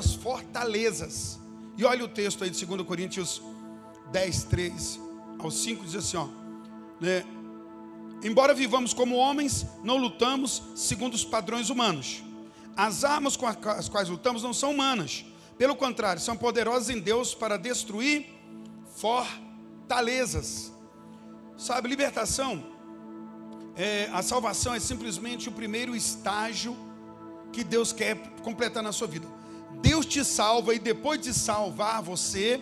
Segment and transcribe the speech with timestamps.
[0.00, 1.38] as fortalezas.
[1.76, 3.40] E olha o texto aí de 2 Coríntios
[4.10, 5.00] 10, 3
[5.38, 6.26] ao 5, diz assim: ó,
[7.00, 7.24] né?
[8.22, 12.22] Embora vivamos como homens, não lutamos segundo os padrões humanos.
[12.76, 15.24] As armas com as quais lutamos não são humanas.
[15.56, 18.26] Pelo contrário, são poderosas em Deus para destruir
[18.96, 20.72] fortalezas.
[21.56, 22.62] Sabe, libertação,
[23.76, 26.76] é, a salvação é simplesmente o primeiro estágio
[27.52, 29.39] que Deus quer completar na sua vida.
[29.82, 32.60] Deus te salva e depois de salvar você,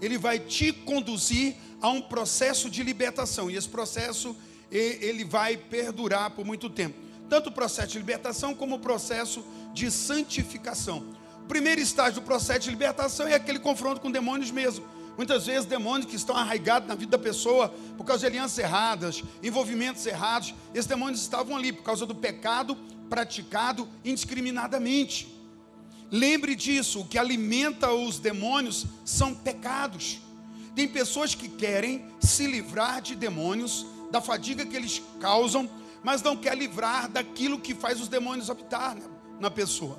[0.00, 3.50] Ele vai te conduzir a um processo de libertação.
[3.50, 4.36] E esse processo
[4.70, 6.96] ele vai perdurar por muito tempo.
[7.28, 11.04] Tanto o processo de libertação como o processo de santificação.
[11.42, 14.84] O primeiro estágio do processo de libertação é aquele confronto com demônios mesmo.
[15.16, 19.22] Muitas vezes demônios que estão arraigados na vida da pessoa por causa de alianças erradas,
[19.42, 20.54] envolvimentos errados.
[20.72, 22.76] Esses demônios estavam ali por causa do pecado
[23.08, 25.28] praticado indiscriminadamente.
[26.10, 30.20] Lembre disso, o que alimenta os demônios são pecados.
[30.74, 35.70] Tem pessoas que querem se livrar de demônios, da fadiga que eles causam,
[36.02, 38.96] mas não quer livrar daquilo que faz os demônios habitar
[39.38, 39.98] na, pessoa.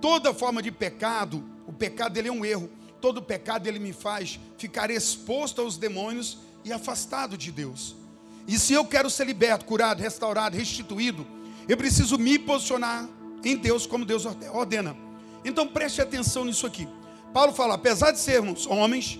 [0.00, 2.70] Toda forma de pecado, o pecado dele é um erro.
[3.00, 7.94] Todo pecado ele me faz ficar exposto aos demônios e afastado de Deus.
[8.48, 11.26] E se eu quero ser liberto, curado, restaurado, restituído,
[11.68, 13.08] eu preciso me posicionar
[13.44, 15.05] em Deus como Deus ordena.
[15.46, 16.88] Então preste atenção nisso aqui.
[17.32, 19.18] Paulo fala: apesar de sermos homens,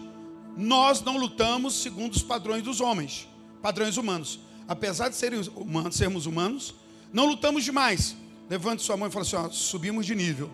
[0.56, 3.28] nós não lutamos segundo os padrões dos homens,
[3.62, 4.40] padrões humanos.
[4.66, 6.74] Apesar de sermos humanos, sermos humanos
[7.12, 8.16] não lutamos demais.
[8.50, 10.50] Levante sua mão e fala assim: ó, subimos de nível.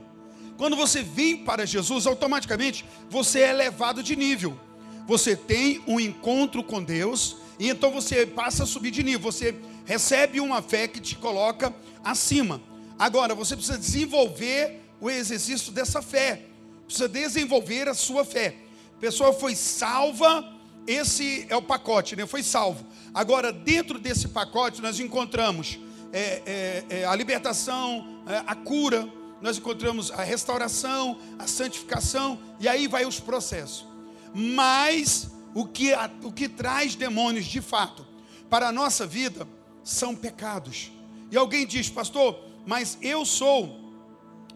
[0.58, 4.58] Quando você vem para Jesus, automaticamente você é elevado de nível.
[5.06, 9.20] Você tem um encontro com Deus e então você passa a subir de nível.
[9.32, 11.74] Você recebe uma fé que te coloca
[12.04, 12.60] acima.
[12.98, 16.46] Agora, você precisa desenvolver o exercício dessa fé.
[16.86, 18.54] Precisa desenvolver a sua fé.
[18.96, 20.48] A pessoa foi salva,
[20.86, 22.24] esse é o pacote, né?
[22.24, 22.86] Foi salvo.
[23.12, 25.80] Agora, dentro desse pacote, nós encontramos
[26.12, 32.68] é, é, é, a libertação, é, a cura, nós encontramos a restauração, a santificação, e
[32.68, 33.84] aí vai os processos.
[34.32, 35.90] Mas o que,
[36.22, 38.06] o que traz demônios de fato
[38.48, 39.48] para a nossa vida
[39.82, 40.92] são pecados.
[41.28, 43.81] E alguém diz, pastor, mas eu sou,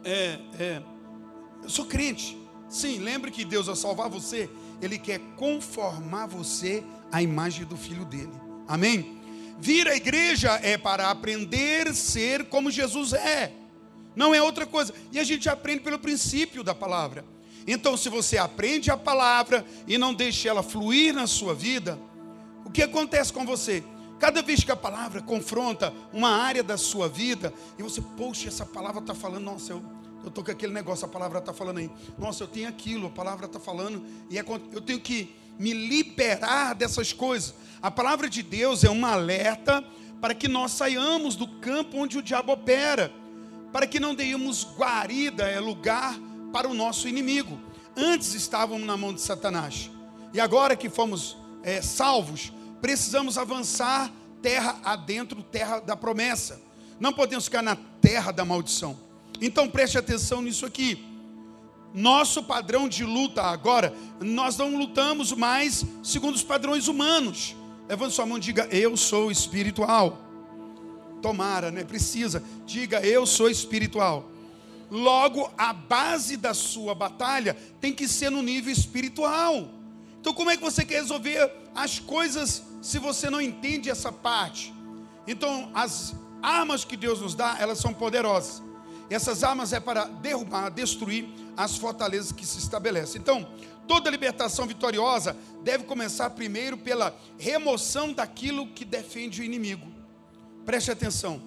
[0.06, 0.82] é, é,
[1.62, 2.38] eu sou crente.
[2.68, 4.48] Sim, lembre que Deus, ao salvar você,
[4.80, 8.32] Ele quer conformar você à imagem do Filho dele.
[8.68, 9.20] Amém?
[9.58, 13.52] Vir à igreja é para aprender a ser como Jesus é.
[14.14, 14.94] Não é outra coisa.
[15.12, 17.24] E a gente aprende pelo princípio da palavra.
[17.66, 21.98] Então, se você aprende a palavra e não deixa ela fluir na sua vida,
[22.64, 23.82] o que acontece com você?
[24.18, 28.64] Cada vez que a palavra confronta uma área da sua vida, e você, poxa, essa
[28.64, 29.82] palavra está falando, nossa, eu
[30.24, 33.46] estou com aquele negócio, a palavra está falando aí, nossa, eu tenho aquilo, a palavra
[33.46, 37.54] está falando, e é, eu tenho que me liberar dessas coisas.
[37.80, 39.84] A palavra de Deus é uma alerta
[40.20, 43.12] para que nós saiamos do campo onde o diabo opera,
[43.72, 46.18] para que não deemos guarida, é lugar
[46.52, 47.60] para o nosso inimigo.
[47.96, 49.90] Antes estávamos na mão de Satanás,
[50.32, 54.12] e agora que fomos é, salvos, precisamos avançar
[54.42, 56.60] terra adentro, terra da promessa.
[57.00, 59.05] Não podemos ficar na terra da maldição.
[59.40, 61.04] Então preste atenção nisso aqui.
[61.92, 67.56] Nosso padrão de luta agora, nós não lutamos mais segundo os padrões humanos.
[67.88, 70.18] Levante sua mão e diga: Eu sou espiritual.
[71.22, 71.84] Tomara, né?
[71.84, 72.42] Precisa.
[72.66, 74.30] Diga: Eu sou espiritual.
[74.90, 79.68] Logo, a base da sua batalha tem que ser no nível espiritual.
[80.20, 84.74] Então, como é que você quer resolver as coisas se você não entende essa parte?
[85.26, 88.62] Então, as armas que Deus nos dá, elas são poderosas.
[89.08, 93.20] Essas armas é para derrubar, destruir as fortalezas que se estabelecem.
[93.20, 93.48] Então,
[93.86, 99.86] toda libertação vitoriosa deve começar primeiro pela remoção daquilo que defende o inimigo.
[100.64, 101.40] Preste atenção.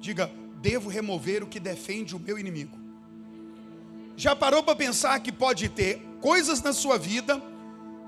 [0.00, 0.30] Diga,
[0.60, 2.76] devo remover o que defende o meu inimigo.
[4.16, 7.40] Já parou para pensar que pode ter coisas na sua vida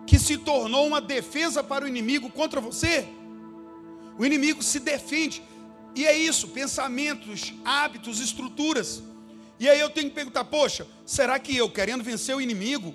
[0.06, 3.06] que se tornou uma defesa para o inimigo contra você.
[4.18, 5.42] O inimigo se defende.
[5.94, 9.02] E é isso, pensamentos, hábitos, estruturas.
[9.60, 12.94] E aí eu tenho que perguntar: poxa, será que eu, querendo vencer o inimigo,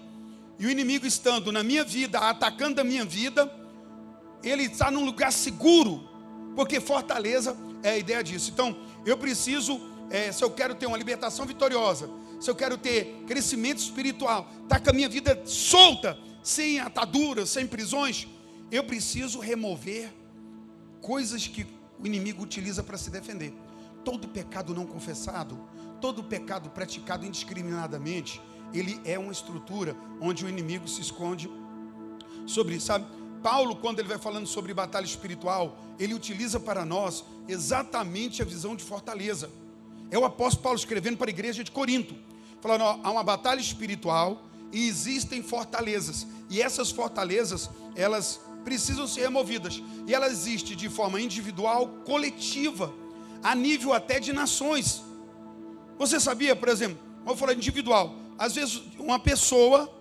[0.59, 3.51] e o inimigo estando na minha vida, atacando a minha vida,
[4.43, 6.09] ele está num lugar seguro?
[6.55, 8.51] Porque fortaleza é a ideia disso.
[8.51, 9.79] Então, eu preciso,
[10.09, 12.09] é, se eu quero ter uma libertação vitoriosa,
[12.41, 17.49] se eu quero ter crescimento espiritual, estar tá com a minha vida solta, sem ataduras,
[17.49, 18.27] sem prisões,
[18.69, 20.11] eu preciso remover
[21.01, 21.65] coisas que
[22.01, 23.53] o inimigo utiliza para se defender.
[24.03, 25.59] Todo pecado não confessado,
[25.99, 28.41] todo pecado praticado indiscriminadamente,
[28.73, 31.49] ele é uma estrutura onde o inimigo se esconde
[32.45, 33.05] sobre isso, sabe?
[33.41, 38.75] Paulo, quando ele vai falando sobre batalha espiritual, ele utiliza para nós exatamente a visão
[38.75, 39.49] de fortaleza.
[40.11, 42.15] É o apóstolo Paulo escrevendo para a igreja de Corinto,
[42.61, 49.21] falando: ó, há uma batalha espiritual e existem fortalezas, e essas fortalezas, elas precisam ser
[49.21, 52.94] removidas, e elas existem de forma individual, coletiva,
[53.41, 55.03] a nível até de nações.
[55.97, 59.94] Você sabia, por exemplo, vamos falar individual, às vezes uma pessoa,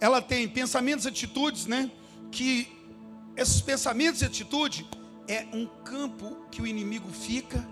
[0.00, 1.90] ela tem pensamentos e atitudes, né?
[2.30, 2.68] Que
[3.36, 4.84] esses pensamentos e atitudes
[5.26, 7.66] é um campo que o inimigo fica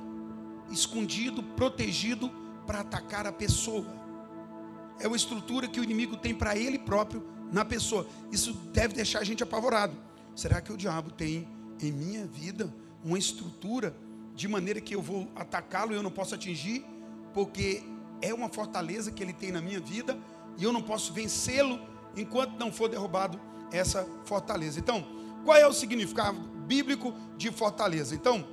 [0.70, 2.30] escondido, protegido
[2.66, 3.86] para atacar a pessoa.
[4.98, 7.22] É uma estrutura que o inimigo tem para ele próprio
[7.52, 8.06] na pessoa.
[8.30, 9.96] Isso deve deixar a gente apavorado.
[10.34, 11.48] Será que o diabo tem
[11.80, 12.72] em minha vida
[13.04, 13.94] uma estrutura
[14.34, 16.84] de maneira que eu vou atacá-lo e eu não posso atingir?
[17.32, 17.82] Porque
[18.20, 20.18] é uma fortaleza que ele tem na minha vida
[20.58, 21.78] e eu não posso vencê-lo
[22.16, 23.40] enquanto não for derrubado
[23.70, 24.78] essa fortaleza.
[24.78, 25.06] Então,
[25.44, 28.14] qual é o significado bíblico de fortaleza?
[28.14, 28.46] Então,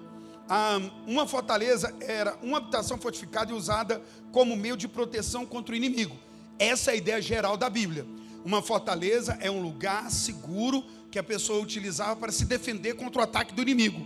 [1.08, 4.02] uma fortaleza era uma habitação fortificada e usada
[4.32, 6.16] como meio de proteção contra o inimigo.
[6.60, 8.06] Essa é a ideia geral da Bíblia.
[8.44, 13.24] Uma fortaleza é um lugar seguro que a pessoa utilizava para se defender contra o
[13.24, 14.06] ataque do inimigo.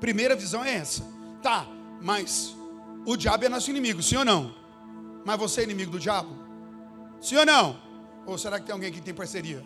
[0.00, 1.02] Primeira visão é essa.
[1.42, 1.66] Tá,
[2.00, 2.54] mas
[3.04, 4.54] o diabo é nosso inimigo, sim ou não?
[5.24, 6.36] Mas você é inimigo do diabo?
[7.20, 7.80] Sim ou não?
[8.26, 9.64] Ou será que tem alguém que tem parceria?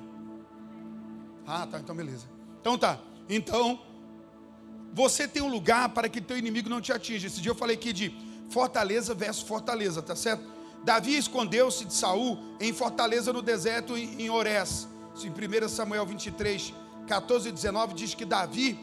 [1.46, 2.26] Ah, tá, então beleza.
[2.60, 2.98] Então tá.
[3.28, 3.80] Então,
[4.92, 7.26] você tem um lugar para que teu inimigo não te atinja.
[7.26, 8.14] Esse dia eu falei aqui de
[8.48, 10.55] fortaleza versus fortaleza, tá certo?
[10.86, 14.86] Davi escondeu-se de Saul em fortaleza no deserto em Ores.
[15.20, 16.72] Em 1 Samuel 23,
[17.08, 18.78] 14 e 19 diz que Davi,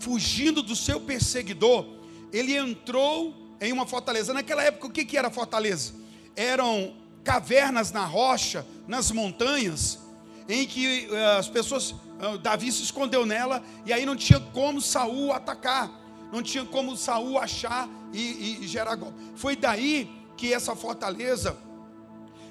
[0.00, 1.86] fugindo do seu perseguidor,
[2.32, 4.34] ele entrou em uma fortaleza.
[4.34, 5.92] Naquela época, o que, que era fortaleza?
[6.34, 6.92] Eram
[7.22, 10.00] cavernas na rocha, nas montanhas,
[10.48, 14.82] em que uh, as pessoas, uh, Davi se escondeu nela, e aí não tinha como
[14.82, 15.88] Saul atacar,
[16.32, 19.16] não tinha como Saul achar e, e, e gerar golpe.
[19.36, 21.56] Foi daí que essa fortaleza,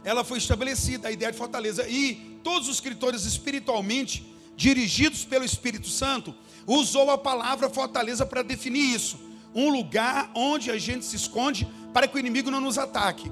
[0.04, 5.88] ela foi estabelecida, a ideia de fortaleza, e todos os escritores espiritualmente, dirigidos pelo Espírito
[5.88, 6.36] Santo,
[6.68, 9.20] usou a palavra fortaleza para definir isso,
[9.54, 13.32] um lugar onde a gente se esconde para que o inimigo não nos ataque.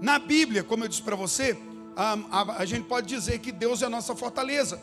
[0.00, 1.58] Na Bíblia, como eu disse para você,
[1.96, 4.82] a, a, a, gente pode dizer que Deus é a nossa fortaleza.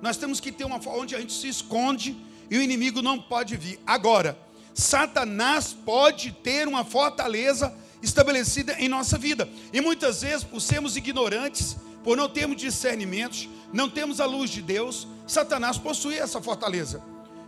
[0.00, 2.16] Nós temos que ter uma onde a gente se esconde
[2.50, 3.80] e o inimigo não pode vir.
[3.86, 4.38] Agora,
[4.74, 9.48] Satanás pode ter uma fortaleza estabelecida em nossa vida.
[9.72, 14.62] E muitas vezes, por sermos ignorantes, por não termos discernimentos, não temos a luz de
[14.62, 17.02] Deus, Satanás possui essa fortaleza.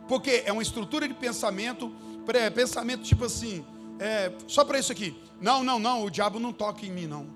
[0.09, 1.93] Porque é uma estrutura de pensamento,
[2.55, 3.65] pensamento tipo assim,
[3.99, 5.17] é, só para isso aqui.
[5.41, 7.27] Não, não, não, o diabo não toca em mim, não.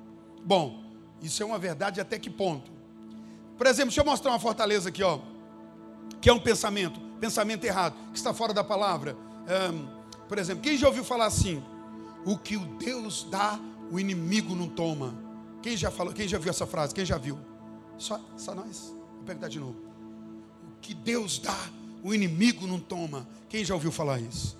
[0.45, 0.83] Bom,
[1.23, 2.71] isso é uma verdade até que ponto?
[3.57, 5.21] Por exemplo, deixa eu mostrar uma fortaleza aqui, ó.
[6.21, 9.17] Que é um pensamento, pensamento errado, que está fora da palavra.
[10.29, 11.63] Por exemplo, quem já ouviu falar assim?
[12.27, 13.59] O que o Deus dá,
[13.91, 15.15] o inimigo não toma.
[15.63, 16.13] Quem já falou?
[16.13, 16.93] Quem já viu essa frase?
[16.93, 17.39] Quem já viu?
[17.97, 18.93] Só, só nós.
[19.15, 19.77] Vou perguntar de novo.
[20.69, 21.57] O que Deus dá,
[22.03, 23.29] o inimigo não toma.
[23.49, 24.59] Quem já ouviu falar isso?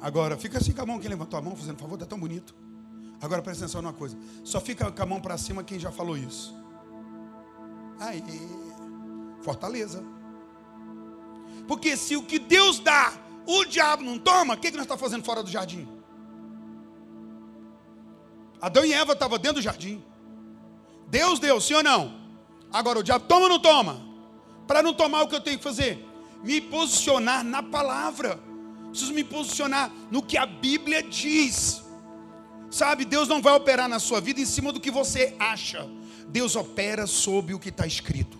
[0.00, 2.54] Agora, fica assim com a mão, quem levantou a mão, fazendo favor, está tão bonito.
[3.20, 4.16] Agora presta atenção numa coisa.
[4.42, 6.54] Só fica com a mão para cima quem já falou isso.
[7.98, 8.22] Aí,
[9.42, 10.02] fortaleza.
[11.66, 13.12] Porque se o que Deus dá,
[13.46, 15.97] o diabo não toma, o que, que nós estamos tá fazendo fora do jardim?
[18.60, 20.02] Adão e Eva estavam dentro do jardim.
[21.08, 22.18] Deus deu, sim ou não?
[22.72, 24.02] Agora o diabo toma ou não toma?
[24.66, 26.04] Para não tomar o que eu tenho que fazer?
[26.42, 28.48] Me posicionar na palavra
[28.98, 31.82] preciso me posicionar no que a Bíblia diz.
[32.70, 35.88] Sabe, Deus não vai operar na sua vida em cima do que você acha.
[36.28, 38.38] Deus opera sob o que está escrito.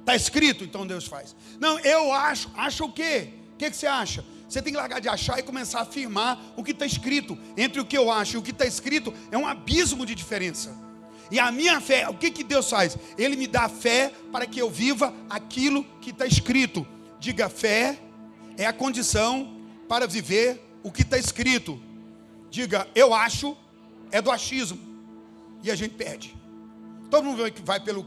[0.00, 1.36] Está escrito, então Deus faz.
[1.60, 2.50] Não, eu acho.
[2.56, 3.34] Acha o quê?
[3.54, 4.24] O que, que você acha?
[4.48, 7.36] Você tem que largar de achar e começar a afirmar o que está escrito.
[7.56, 10.74] Entre o que eu acho e o que está escrito é um abismo de diferença.
[11.30, 12.96] E a minha fé, o que, que Deus faz?
[13.18, 16.86] Ele me dá fé para que eu viva aquilo que está escrito.
[17.20, 17.98] Diga fé
[18.56, 19.56] é a condição
[19.88, 21.80] para viver o que está escrito.
[22.50, 23.56] Diga, eu acho,
[24.10, 24.78] é do achismo.
[25.62, 26.34] E a gente perde.
[27.10, 28.04] Todo mundo vai pelo.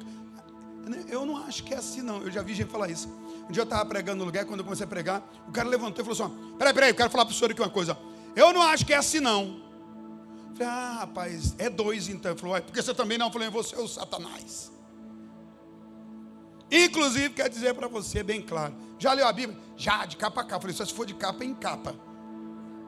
[1.07, 2.21] Eu não acho que é assim, não.
[2.21, 3.09] Eu já vi gente falar isso.
[3.51, 6.01] Um dia eu estava pregando no lugar, quando eu comecei a pregar, o cara levantou
[6.01, 7.97] e falou assim: peraí, peraí, eu quero falar para o senhor aqui uma coisa.
[8.33, 9.61] Eu não acho que é assim, não.
[10.51, 12.31] Eu falei, ah, rapaz, é dois então.
[12.31, 13.27] Ele falou, porque você também não?
[13.27, 14.71] Eu falei, você é o Satanás.
[16.71, 19.59] Inclusive, quer dizer para você bem claro: já leu a Bíblia?
[19.75, 20.55] Já, de capa a capa.
[20.55, 21.93] Eu falei, só se for de capa em capa.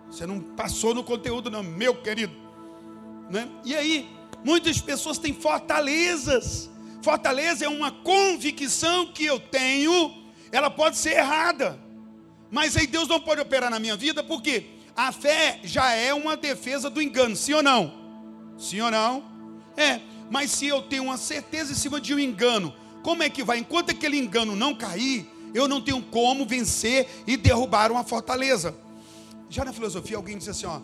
[0.10, 2.34] Você não passou no conteúdo, não, meu querido.
[3.30, 3.50] Né?
[3.66, 4.10] E aí,
[4.46, 6.70] muitas pessoas têm fortalezas.
[7.02, 10.23] Fortaleza é uma convicção que eu tenho,
[10.54, 11.78] ela pode ser errada.
[12.52, 16.38] Mas aí Deus não pode operar na minha vida, porque a fé já é uma
[16.38, 17.92] defesa do engano, sim ou não?
[18.58, 19.24] Sim ou não?
[19.76, 23.44] É, mas se eu tenho uma certeza em cima de um engano, como é que
[23.44, 23.58] vai?
[23.58, 28.76] Enquanto aquele engano não cair, eu não tenho como vencer e derrubar uma fortaleza.
[29.50, 30.80] Já na filosofia, alguém diz assim: ó,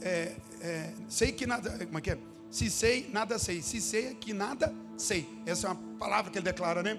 [0.00, 1.84] é, é, sei que nada.
[1.84, 2.18] Como é que é?
[2.50, 3.60] Se sei, nada sei.
[3.60, 5.28] Se sei é que nada sei.
[5.44, 6.98] Essa é uma palavra que ele declara, né?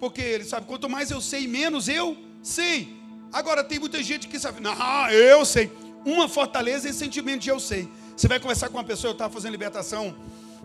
[0.00, 2.98] Porque ele sabe, quanto mais eu sei, menos eu sei.
[3.32, 4.74] Agora tem muita gente que sabe, não,
[5.10, 5.70] eu sei.
[6.04, 7.86] Uma fortaleza é sentimento de eu sei.
[8.16, 10.16] Você vai conversar com uma pessoa, eu estava fazendo libertação,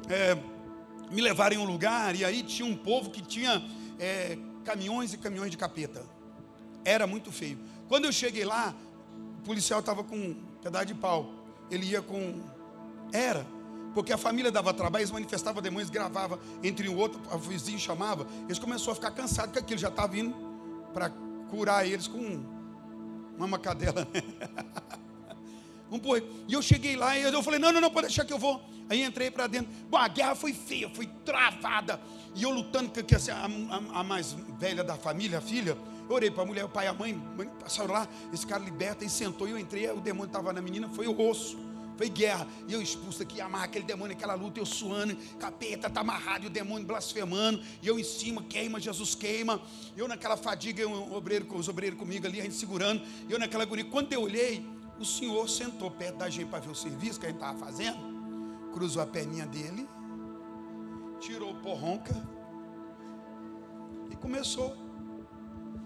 [0.09, 0.37] é,
[1.11, 3.63] me levaram em um lugar, e aí tinha um povo que tinha
[3.99, 6.03] é, caminhões e caminhões de capeta.
[6.83, 7.59] Era muito feio.
[7.87, 8.73] Quando eu cheguei lá,
[9.39, 11.29] o policial estava com pedaço de pau.
[11.69, 12.41] Ele ia com.
[13.11, 13.45] Era.
[13.95, 18.27] Porque a família dava trabalho, eles manifestavam demônios, gravava entre um outro, o vizinho chamava.
[18.43, 20.35] Eles começaram a ficar cansados com aquilo, já estava vindo
[20.93, 21.09] para
[21.49, 22.43] curar eles com
[23.37, 24.05] uma macadela.
[25.89, 25.99] um.
[26.45, 28.61] E eu cheguei lá e eu falei: não, não, não, pode deixar que eu vou.
[28.89, 29.71] Aí entrei para dentro.
[29.89, 32.01] Bom, a guerra foi feia, foi travada.
[32.35, 35.77] E eu lutando com a, a, a, mais velha da família, a filha.
[36.09, 38.09] Eu orei para a mulher, o pai e a mãe, mãe passaram lá.
[38.33, 39.47] Esse cara liberta e sentou.
[39.47, 41.57] E eu entrei, o demônio estava na menina, foi o osso.
[41.97, 42.47] Foi guerra.
[42.67, 46.47] E eu expulso aqui, amarra aquele demônio, aquela luta, eu suando, capeta, tá amarrado, e
[46.47, 47.61] o demônio blasfemando.
[47.81, 49.61] E eu em cima, queima, Jesus queima.
[49.95, 53.01] Eu naquela fadiga, um obreiro, os obreiros comigo ali, a gente segurando.
[53.29, 53.85] Eu naquela agonia.
[53.85, 54.65] Quando eu olhei,
[54.99, 57.97] o senhor sentou perto da gente para ver o serviço que a gente estava fazendo.
[58.73, 59.87] Cruzou a perninha dele,
[61.19, 62.13] tirou o porronca
[64.11, 64.75] e começou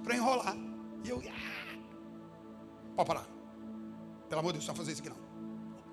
[0.04, 0.56] para enrolar.
[1.04, 1.78] E eu, ah,
[2.96, 3.28] pode parar.
[4.28, 5.29] Pelo amor de Deus, não fazer isso aqui não.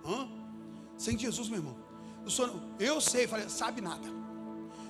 [0.06, 0.28] Hã?
[0.96, 1.76] Sem Jesus, meu irmão.
[2.24, 4.08] Eu, sou, eu sei, falei, sabe nada.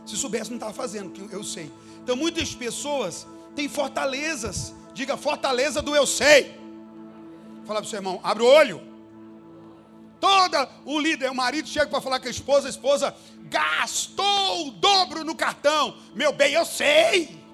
[0.04, 1.70] Se soubesse, não estava fazendo, que eu sei.
[2.02, 4.74] Então, muitas pessoas têm fortalezas.
[4.94, 6.54] Diga, fortaleza do eu sei.
[7.66, 8.80] Fala para o seu irmão, abre o olho.
[10.20, 14.70] Toda o líder, o marido chega para falar com a esposa, a esposa gastou o
[14.70, 15.96] dobro no cartão.
[16.14, 17.44] Meu bem, eu sei.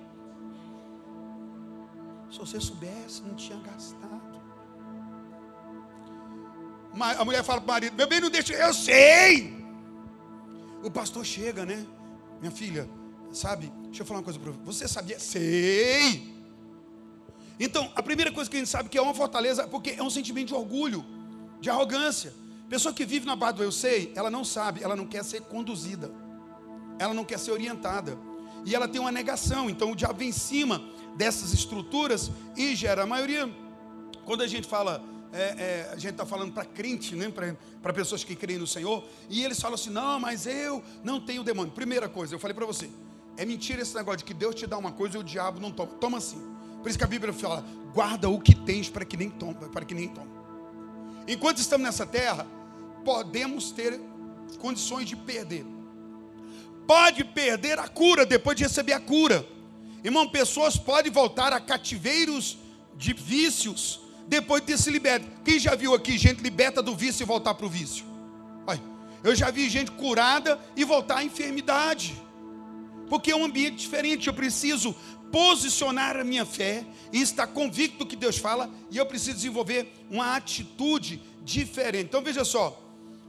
[2.31, 4.02] Se você soubesse, não tinha gastado.
[7.01, 8.53] A mulher fala para o marido: Meu bem, não deixa.
[8.53, 9.55] Eu sei.
[10.83, 11.87] O pastor chega, né?
[12.41, 12.89] Minha filha,
[13.33, 13.73] sabe?
[13.85, 14.87] Deixa eu falar uma coisa para você.
[14.87, 15.19] Você sabia?
[15.19, 16.33] Sei.
[17.59, 20.11] Então, a primeira coisa que a gente sabe que é uma fortaleza, porque é um
[20.11, 21.05] sentimento de orgulho,
[21.61, 22.35] de arrogância.
[22.69, 25.43] Pessoa que vive na base do eu sei, ela não sabe, ela não quer ser
[25.43, 26.11] conduzida,
[26.99, 28.19] ela não quer ser orientada,
[28.65, 29.71] e ela tem uma negação.
[29.71, 30.83] Então, o diabo vem em cima
[31.17, 33.49] dessas estruturas e gera a maioria.
[34.25, 37.33] Quando a gente fala é, é, a gente está falando para crente, né?
[37.83, 41.43] para pessoas que creem no Senhor, e eles falam assim: não, mas eu não tenho
[41.43, 41.73] demônio.
[41.73, 42.91] Primeira coisa, eu falei para você:
[43.37, 45.71] é mentira esse negócio de que Deus te dá uma coisa e o diabo não
[45.71, 45.93] toma.
[45.95, 46.41] Toma assim.
[46.83, 49.85] Por isso que a Bíblia fala: guarda o que tens para que nem toma, para
[49.87, 50.31] que nem toma.
[51.27, 52.47] Enquanto estamos nessa terra,
[53.03, 53.99] podemos ter
[54.59, 55.65] condições de perder.
[56.87, 59.47] Pode perder a cura depois de receber a cura.
[60.05, 62.59] Irmão, pessoas podem voltar a cativeiros
[62.97, 65.27] de vícios depois de ter se liberto.
[65.45, 68.13] Quem já viu aqui gente liberta do vício e voltar para o vício?
[69.25, 72.21] eu já vi gente curada e voltar à enfermidade.
[73.09, 74.27] Porque é um ambiente diferente.
[74.27, 74.95] Eu preciso
[75.31, 78.71] posicionar a minha fé e estar convicto do que Deus fala.
[78.91, 82.07] E eu preciso desenvolver uma atitude diferente.
[82.07, 82.81] Então veja só: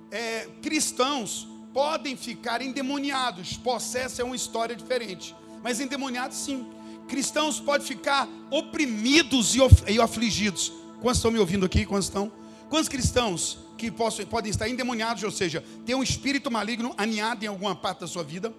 [0.09, 3.57] é, cristãos podem ficar endemoniados.
[3.57, 5.35] Possesso é uma história diferente.
[5.61, 6.65] Mas endemoniados sim.
[7.07, 10.71] Cristãos podem ficar oprimidos e afligidos.
[11.03, 11.85] Quantos estão me ouvindo aqui?
[11.85, 12.31] Quantos estão?
[12.69, 17.47] Quantos cristãos que possam, podem estar endemoniados, ou seja, ter um espírito maligno aninhado em
[17.49, 18.53] alguma parte da sua vida?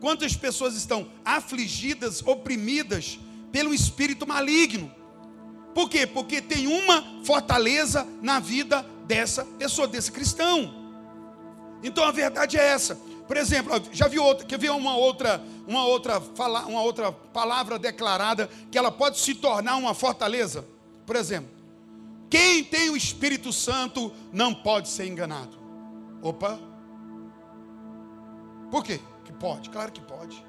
[0.00, 3.20] Quantas pessoas estão afligidas, oprimidas
[3.52, 4.90] pelo espírito maligno?
[5.74, 6.06] Por quê?
[6.06, 10.74] Porque tem uma fortaleza na vida dessa pessoa, desse cristão.
[11.82, 12.94] Então a verdade é essa.
[13.28, 17.78] Por exemplo, já viu outra, quer ver uma outra, uma outra, fala, uma outra palavra
[17.78, 20.64] declarada que ela pode se tornar uma fortaleza?
[21.04, 21.59] Por exemplo,
[22.30, 25.58] quem tem o Espírito Santo não pode ser enganado.
[26.22, 26.58] Opa.
[28.70, 29.00] Por quê?
[29.24, 30.42] Que pode, claro que pode.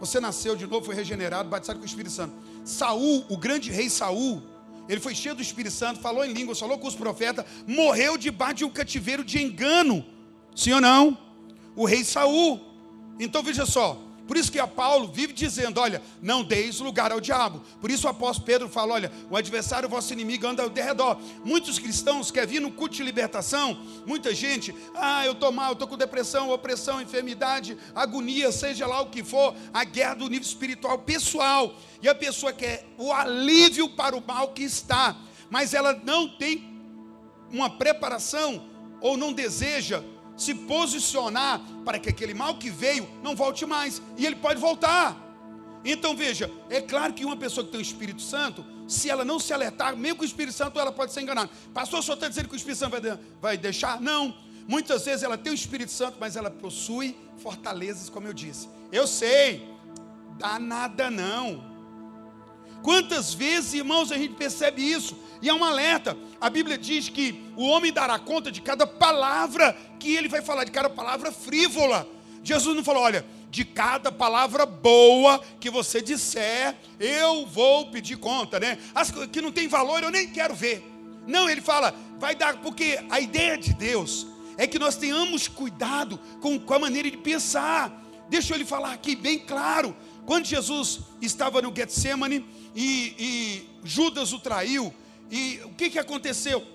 [0.00, 2.34] Você nasceu de novo, foi regenerado, batizado com o Espírito Santo.
[2.64, 4.42] Saul, o grande rei Saul,
[4.88, 8.56] ele foi cheio do Espírito Santo, falou em línguas, falou com os profetas, morreu debaixo
[8.56, 10.04] de um cativeiro de engano.
[10.56, 11.16] Sim ou não?
[11.76, 12.60] O rei Saul.
[13.20, 13.96] Então veja só,
[14.30, 17.60] Por isso que a Paulo vive dizendo: olha, não deis lugar ao diabo.
[17.80, 21.18] Por isso o apóstolo Pedro fala: olha, o adversário, o vosso inimigo, anda ao derredor.
[21.44, 25.88] Muitos cristãos querem vir no culto de libertação, muita gente, ah, eu estou mal, estou
[25.88, 30.96] com depressão, opressão, enfermidade, agonia, seja lá o que for, a guerra do nível espiritual
[31.00, 31.74] pessoal.
[32.00, 35.16] E a pessoa quer o alívio para o mal que está,
[35.50, 36.72] mas ela não tem
[37.50, 38.64] uma preparação
[39.00, 40.04] ou não deseja
[40.40, 44.00] se posicionar para que aquele mal que veio não volte mais.
[44.16, 45.14] E ele pode voltar.
[45.84, 49.38] Então veja, é claro que uma pessoa que tem o Espírito Santo, se ela não
[49.38, 51.50] se alertar, mesmo com o Espírito Santo, ela pode ser enganada.
[51.74, 54.00] Pastor, só está dizendo que o Espírito Santo vai, vai deixar?
[54.00, 54.34] Não.
[54.66, 58.66] Muitas vezes ela tem o Espírito Santo, mas ela possui fortalezas, como eu disse.
[58.90, 59.68] Eu sei,
[60.38, 61.69] dá nada não.
[62.82, 65.16] Quantas vezes, irmãos, a gente percebe isso?
[65.42, 66.16] E é um alerta.
[66.40, 70.64] A Bíblia diz que o homem dará conta de cada palavra que ele vai falar,
[70.64, 72.06] de cada palavra frívola.
[72.42, 78.60] Jesus não falou, olha, de cada palavra boa que você disser, eu vou pedir conta,
[78.60, 78.78] né?
[78.94, 80.84] As que não tem valor eu nem quero ver.
[81.26, 86.18] Não, ele fala, vai dar, porque a ideia de Deus é que nós tenhamos cuidado
[86.40, 87.92] com, com a maneira de pensar.
[88.28, 89.96] Deixa eu lhe falar aqui bem claro.
[90.24, 94.92] Quando Jesus estava no Getsemane e, e Judas o traiu,
[95.30, 96.66] e o que, que aconteceu?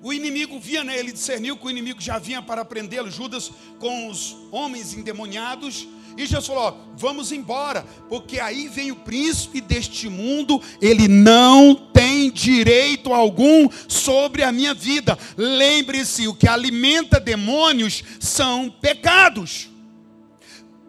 [0.00, 3.50] O inimigo via, né, ele discerniu que o inimigo já vinha para prendê-lo, Judas
[3.80, 5.88] com os homens endemoniados.
[6.16, 11.74] E Jesus falou: ó, vamos embora, porque aí vem o príncipe deste mundo, ele não
[11.74, 15.18] tem direito algum sobre a minha vida.
[15.36, 19.68] Lembre-se: o que alimenta demônios são pecados.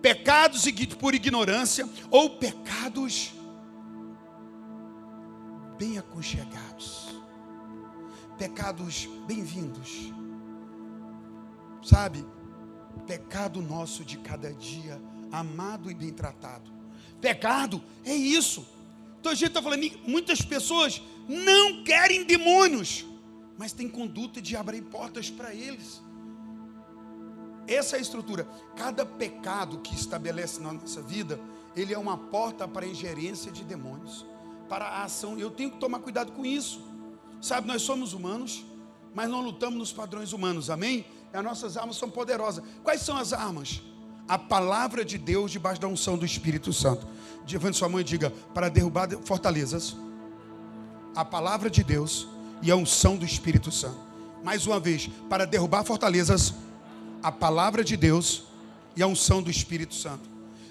[0.01, 0.65] Pecados
[0.99, 3.31] por ignorância ou pecados
[5.79, 7.07] bem aconchegados,
[8.38, 10.12] pecados bem-vindos,
[11.81, 12.25] sabe?
[13.07, 16.69] Pecado nosso de cada dia, amado e bem tratado.
[17.21, 18.67] Pecado é isso.
[19.21, 23.05] Então a gente está falando, muitas pessoas não querem demônios,
[23.57, 26.01] mas tem conduta de abrir portas para eles.
[27.65, 28.44] Essa é a estrutura.
[28.75, 31.39] Cada pecado que estabelece na nossa vida,
[31.74, 34.25] ele é uma porta para a ingerência de demônios
[34.70, 35.38] para a ação.
[35.38, 36.82] Eu tenho que tomar cuidado com isso.
[37.42, 38.64] Sabe, nós somos humanos,
[39.14, 41.05] mas não lutamos nos padrões humanos, amém?
[41.34, 42.64] E as nossas armas são poderosas.
[42.84, 43.82] Quais são as armas?
[44.27, 47.08] A palavra de Deus debaixo da unção do Espírito Santo.
[47.51, 49.96] Levante sua mãe e diga: para derrubar fortalezas,
[51.16, 52.27] a palavra de Deus
[52.62, 53.98] e a unção do Espírito Santo.
[54.44, 56.53] Mais uma vez, para derrubar fortalezas,
[57.24, 58.44] a palavra de Deus
[58.96, 60.29] e a unção do Espírito Santo.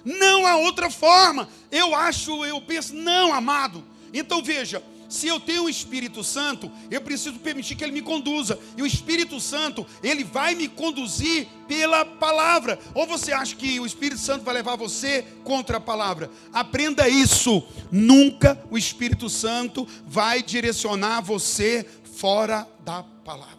[0.08, 1.46] Não há outra forma.
[1.70, 3.84] Eu acho, eu penso, não, amado.
[4.10, 8.58] Então veja, se eu tenho o Espírito Santo, eu preciso permitir que ele me conduza.
[8.74, 12.78] E o Espírito Santo, ele vai me conduzir pela palavra.
[12.94, 16.30] Ou você acha que o Espírito Santo vai levar você contra a palavra?
[16.54, 17.62] Aprenda isso.
[17.92, 23.58] Nunca o Espírito Santo vai direcionar você fora da palavra.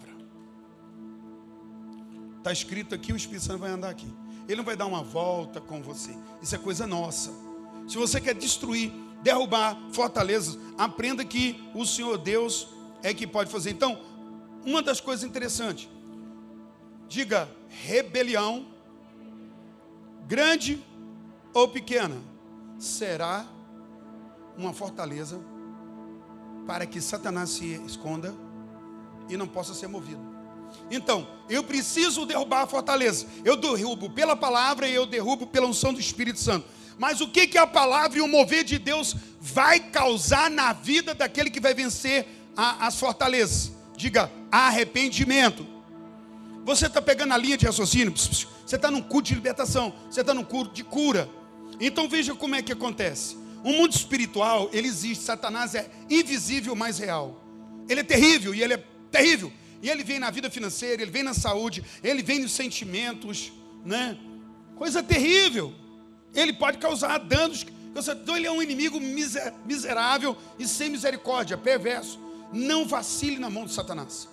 [2.40, 4.08] Está escrito aqui, o Espírito Santo vai andar aqui.
[4.50, 6.10] Ele não vai dar uma volta com você.
[6.42, 7.32] Isso é coisa nossa.
[7.88, 12.68] Se você quer destruir, derrubar fortalezas, aprenda que o Senhor Deus
[13.04, 13.70] é que pode fazer.
[13.70, 14.02] Então,
[14.66, 15.88] uma das coisas interessantes,
[17.08, 18.66] diga rebelião,
[20.28, 20.84] grande
[21.54, 22.18] ou pequena,
[22.80, 23.46] será
[24.58, 25.40] uma fortaleza
[26.66, 28.34] para que Satanás se esconda
[29.28, 30.29] e não possa ser movido.
[30.92, 33.26] Então, eu preciso derrubar a fortaleza.
[33.44, 36.66] Eu derrubo pela palavra e eu derrubo pela unção do Espírito Santo.
[36.98, 41.14] Mas o que, que a palavra e o mover de Deus vai causar na vida
[41.14, 43.72] daquele que vai vencer a, as fortalezas?
[43.96, 45.66] Diga, arrependimento.
[46.66, 50.34] Você está pegando a linha de raciocínio, você está num culto de libertação, você está
[50.34, 51.30] num culto de cura.
[51.80, 53.38] Então veja como é que acontece.
[53.64, 57.42] O mundo espiritual, ele existe, Satanás é invisível, mas real.
[57.88, 59.52] Ele é terrível e ele é terrível.
[59.82, 63.52] E ele vem na vida financeira, ele vem na saúde, ele vem nos sentimentos,
[63.86, 64.18] né?
[64.76, 65.74] Coisa terrível.
[66.34, 67.66] Ele pode causar danos.
[67.96, 69.00] Então ele é um inimigo
[69.66, 72.20] miserável e sem misericórdia, perverso.
[72.54, 74.28] Não vacile na mão de Satanás.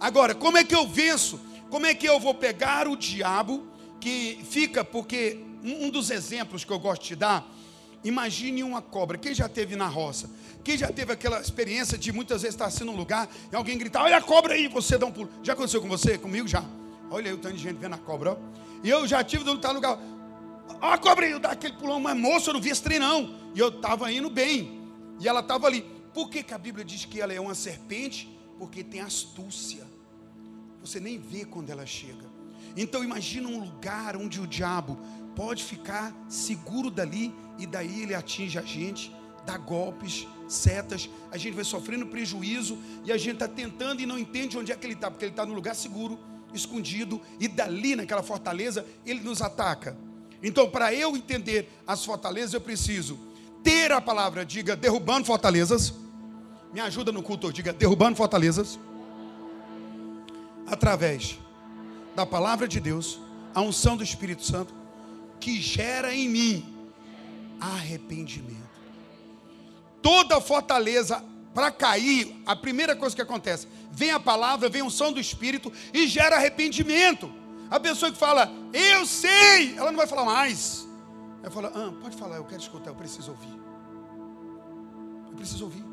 [0.00, 1.40] Agora, como é que eu venço?
[1.70, 3.66] Como é que eu vou pegar o diabo
[4.00, 7.46] que fica, porque um dos exemplos que eu gosto de dar
[8.04, 9.18] Imagine uma cobra.
[9.18, 10.30] Quem já teve na roça?
[10.62, 14.02] Quem já teve aquela experiência de muitas vezes estar assim num lugar e alguém gritar:
[14.02, 15.28] Olha a cobra aí, você dá um pulo.
[15.42, 16.16] Já aconteceu com você?
[16.16, 16.64] Comigo já.
[17.10, 18.38] Olha aí o tanto de gente vendo a cobra.
[18.82, 19.98] E eu já tive de lutar no lugar.
[20.80, 21.98] Olha a cobra aí, eu dar aquele pulão.
[22.00, 23.34] Mas moço, eu não vi esse trem não.
[23.54, 24.80] E eu estava indo bem.
[25.18, 25.82] E ela estava ali.
[26.14, 28.28] Por que, que a Bíblia diz que ela é uma serpente?
[28.58, 29.86] Porque tem astúcia.
[30.80, 32.26] Você nem vê quando ela chega.
[32.76, 34.98] Então imagina um lugar onde o diabo
[35.38, 39.14] pode ficar seguro dali e daí ele atinge a gente,
[39.46, 44.18] dá golpes, setas, a gente vai sofrendo prejuízo e a gente está tentando e não
[44.18, 46.18] entende onde é que ele está, porque ele está no lugar seguro,
[46.52, 49.96] escondido, e dali naquela fortaleza ele nos ataca.
[50.42, 53.16] Então, para eu entender as fortalezas, eu preciso
[53.62, 55.94] ter a palavra, diga derrubando fortalezas.
[56.74, 58.76] Me ajuda no culto, diga derrubando fortalezas.
[60.66, 61.38] Através
[62.16, 63.20] da palavra de Deus,
[63.54, 64.77] a unção do Espírito Santo,
[65.40, 66.78] que gera em mim
[67.60, 68.56] arrependimento.
[70.00, 71.24] Toda fortaleza
[71.54, 75.72] para cair, a primeira coisa que acontece, vem a palavra, vem a unção do Espírito
[75.92, 77.32] e gera arrependimento.
[77.70, 80.86] A pessoa que fala, eu sei, ela não vai falar mais.
[81.42, 83.58] Ela fala, ah, pode falar, eu quero escutar, eu preciso ouvir.
[85.30, 85.84] Eu preciso ouvir.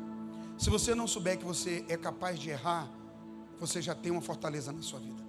[0.56, 2.88] Se você não souber que você é capaz de errar,
[3.58, 5.22] você já tem uma fortaleza na sua vida.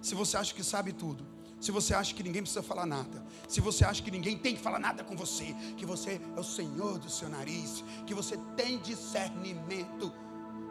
[0.00, 1.24] Se você acha que sabe tudo,
[1.62, 4.60] se você acha que ninguém precisa falar nada, se você acha que ninguém tem que
[4.60, 8.80] falar nada com você, que você é o Senhor do seu nariz, que você tem
[8.80, 10.12] discernimento,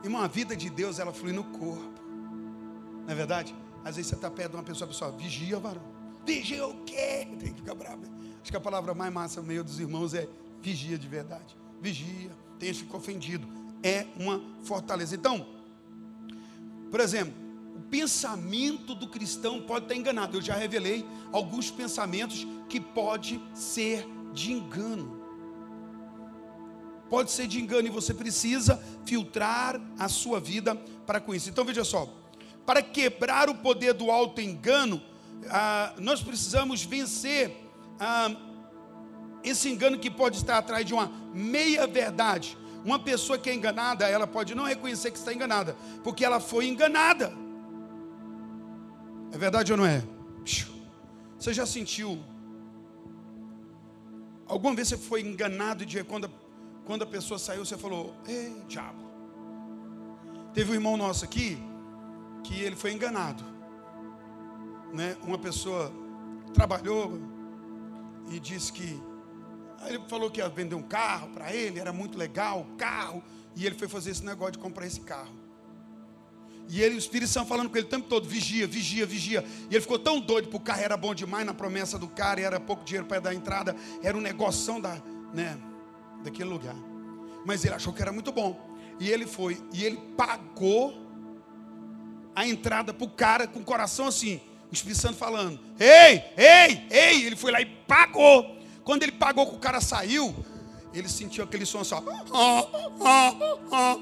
[0.04, 2.02] irmão, a vida de Deus ela flui no corpo,
[3.06, 3.56] não é verdade?
[3.86, 5.82] Às vezes você está perto de uma pessoa, a pessoa vigia, varão.
[6.26, 7.26] Vigia o quê?
[7.40, 8.04] Tem que ficar bravo.
[8.42, 10.28] Acho que a palavra mais massa no meio dos irmãos é
[10.62, 11.56] vigia de verdade.
[11.80, 12.32] Vigia.
[12.60, 13.48] Tem que fica ofendido.
[13.82, 15.16] É uma fortaleza.
[15.16, 15.48] Então,
[16.92, 17.34] por exemplo,
[17.76, 20.38] o pensamento do cristão pode estar enganado.
[20.38, 25.22] Eu já revelei alguns pensamentos que pode ser de engano.
[27.10, 31.50] Pode ser de engano e você precisa filtrar a sua vida para com isso.
[31.50, 32.08] Então veja só,
[32.66, 35.02] para quebrar o poder do alto engano,
[35.50, 37.54] ah, nós precisamos vencer
[38.00, 38.34] ah,
[39.44, 42.58] esse engano que pode estar atrás de uma meia verdade.
[42.84, 46.68] Uma pessoa que é enganada, ela pode não reconhecer que está enganada, porque ela foi
[46.68, 47.41] enganada.
[49.32, 50.04] É verdade ou não é?
[51.38, 52.20] Você já sentiu?
[54.46, 56.30] Alguma vez você foi enganado de quando,
[56.86, 59.10] quando a pessoa saiu, você falou: Ei, diabo.
[60.54, 61.58] Teve um irmão nosso aqui,
[62.44, 63.44] que ele foi enganado.
[64.94, 65.16] Né?
[65.24, 65.92] Uma pessoa
[66.54, 67.18] trabalhou
[68.30, 69.02] e disse que
[69.88, 73.24] ele falou que ia vender um carro para ele, era muito legal o carro,
[73.56, 75.41] e ele foi fazer esse negócio de comprar esse carro.
[76.74, 79.44] E ele, o Espírito Santo falando com ele o tempo todo, vigia, vigia, vigia.
[79.70, 82.40] E ele ficou tão doido, porque o carro era bom demais na promessa do cara,
[82.40, 84.96] e era pouco dinheiro para dar entrada, era um negoção da,
[85.34, 85.58] né,
[86.24, 86.78] daquele lugar.
[87.46, 88.58] Mas ele achou que era muito bom.
[89.02, 90.96] E ele foi, e ele pagou
[92.34, 94.40] a entrada para o cara com o coração assim.
[94.72, 97.26] O Espírito Santo falando: Ei, ei, ei.
[97.26, 98.58] Ele foi lá e pagou.
[98.86, 100.34] Quando ele pagou que o cara saiu,
[100.94, 102.02] ele sentiu aquele som só.
[102.34, 103.98] Ah,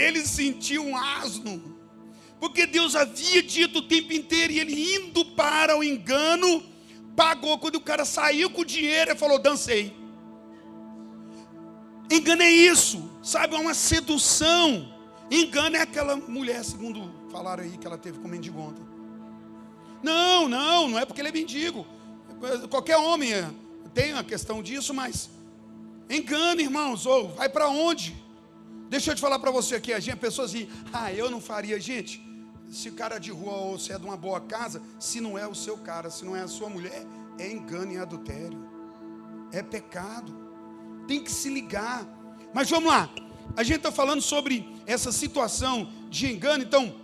[0.00, 1.76] Ele sentiu um asno,
[2.38, 6.62] porque Deus havia dito o tempo inteiro, e ele indo para o engano,
[7.14, 7.58] pagou.
[7.58, 9.94] Quando o cara saiu com o dinheiro, ele falou: dancei.
[12.10, 13.54] Engano é isso, sabe?
[13.54, 14.92] É uma sedução.
[15.30, 18.84] Engano é aquela mulher, segundo falaram aí, que ela teve com mendigo ontem.
[20.02, 21.86] Não, não, não é porque ele é mendigo.
[22.68, 23.32] Qualquer homem
[23.94, 25.30] tem a questão disso, mas
[26.08, 28.16] engano, irmãos, ou vai para onde?
[28.90, 31.80] Deixa eu te falar para você aqui, a gente, pessoas assim, ah, eu não faria,
[31.80, 32.22] gente.
[32.70, 35.46] Se o cara de rua ou se é de uma boa casa, se não é
[35.46, 37.06] o seu cara, se não é a sua mulher,
[37.38, 38.58] é engano e adultério.
[39.50, 40.50] É pecado
[41.10, 42.06] tem que se ligar.
[42.54, 43.10] Mas vamos lá,
[43.56, 46.94] a gente está falando sobre essa situação de engano, então,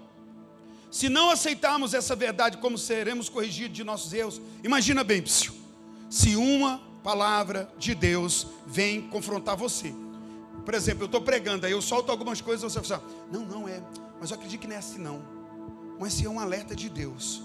[0.92, 4.40] se não aceitarmos essa verdade, como seremos corrigidos de nossos erros?
[4.62, 5.53] Imagina bem, psiu,
[6.09, 9.92] se uma palavra de Deus vem confrontar você.
[10.66, 13.81] Por exemplo, eu estou pregando, aí eu solto algumas coisas, você fala, não, não é,
[14.20, 15.22] mas eu acredito que não é assim não.
[15.96, 17.40] Mas se é um alerta de Deus,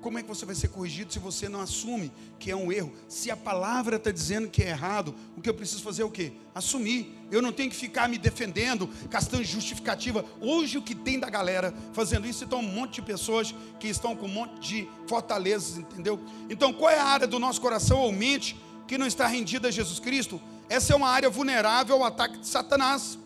[0.00, 2.92] como é que você vai ser corrigido se você não assume que é um erro?
[3.06, 6.10] Se a palavra está dizendo que é errado, o que eu preciso fazer é o
[6.10, 6.32] quê?
[6.52, 7.16] Assumir.
[7.30, 10.24] Eu não tenho que ficar me defendendo, gastando justificativa.
[10.40, 14.16] Hoje o que tem da galera fazendo isso, então um monte de pessoas que estão
[14.16, 16.18] com um monte de fortalezas, entendeu?
[16.50, 19.70] Então qual é a área do nosso coração ou mente que não está rendida a
[19.70, 20.40] Jesus Cristo?
[20.68, 23.18] Essa é uma área vulnerável ao ataque de Satanás.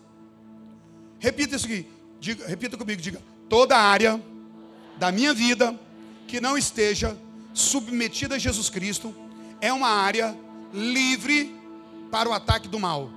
[1.19, 1.87] Repita isso aqui.
[2.21, 3.21] Diga, repita comigo, diga.
[3.49, 4.23] Toda área
[4.97, 5.79] da minha vida
[6.27, 7.17] que não esteja
[7.53, 9.15] submetida a Jesus Cristo
[9.61, 10.37] é uma área
[10.73, 11.55] livre
[12.11, 13.11] para o ataque do mal.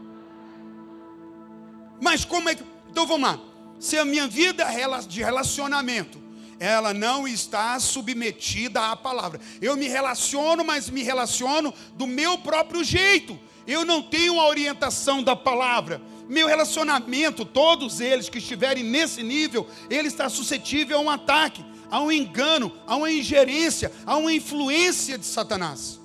[2.02, 2.64] Mas como é que.
[2.90, 3.40] Então vamos lá.
[3.80, 4.66] Se a minha vida
[5.08, 6.26] de relacionamento
[6.60, 9.40] ela não está submetida à palavra.
[9.62, 13.38] Eu me relaciono, mas me relaciono do meu próprio jeito.
[13.68, 16.02] Eu não tenho a orientação da palavra.
[16.28, 22.02] Meu relacionamento, todos eles que estiverem nesse nível, ele está suscetível a um ataque, a
[22.02, 26.00] um engano, a uma ingerência, a uma influência de Satanás.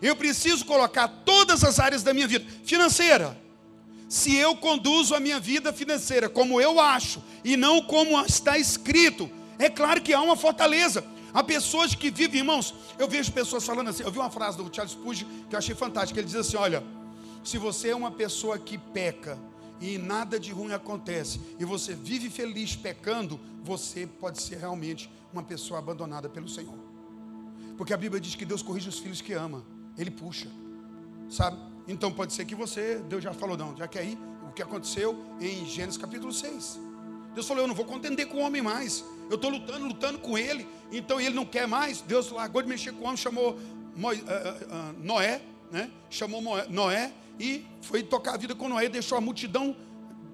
[0.00, 3.36] Eu preciso colocar todas as áreas da minha vida financeira.
[4.08, 9.30] Se eu conduzo a minha vida financeira como eu acho e não como está escrito,
[9.58, 11.04] é claro que há uma fortaleza.
[11.32, 12.74] Há pessoas que vivem, irmãos.
[12.98, 14.02] Eu vejo pessoas falando assim.
[14.02, 16.20] Eu vi uma frase do Charles Spurgeon que eu achei fantástica.
[16.20, 16.82] Ele diz assim: Olha,
[17.44, 19.38] se você é uma pessoa que peca
[19.80, 25.42] e nada de ruim acontece e você vive feliz pecando, você pode ser realmente uma
[25.42, 26.74] pessoa abandonada pelo Senhor.
[27.76, 29.64] Porque a Bíblia diz que Deus corrige os filhos que ama.
[29.96, 30.48] Ele puxa,
[31.30, 31.58] sabe?
[31.86, 35.16] Então pode ser que você, Deus já falou, não, já que aí o que aconteceu
[35.40, 36.87] em Gênesis capítulo 6.
[37.38, 39.04] Deus falou: Eu não vou contender com o homem mais.
[39.30, 40.66] Eu estou lutando, lutando com ele.
[40.90, 42.00] Então ele não quer mais.
[42.00, 43.56] Deus largou de mexer com o homem, chamou
[43.94, 44.16] Mo, uh, uh,
[44.98, 45.88] Noé, né?
[46.10, 49.76] Chamou Noé e foi tocar a vida com Noé, deixou a multidão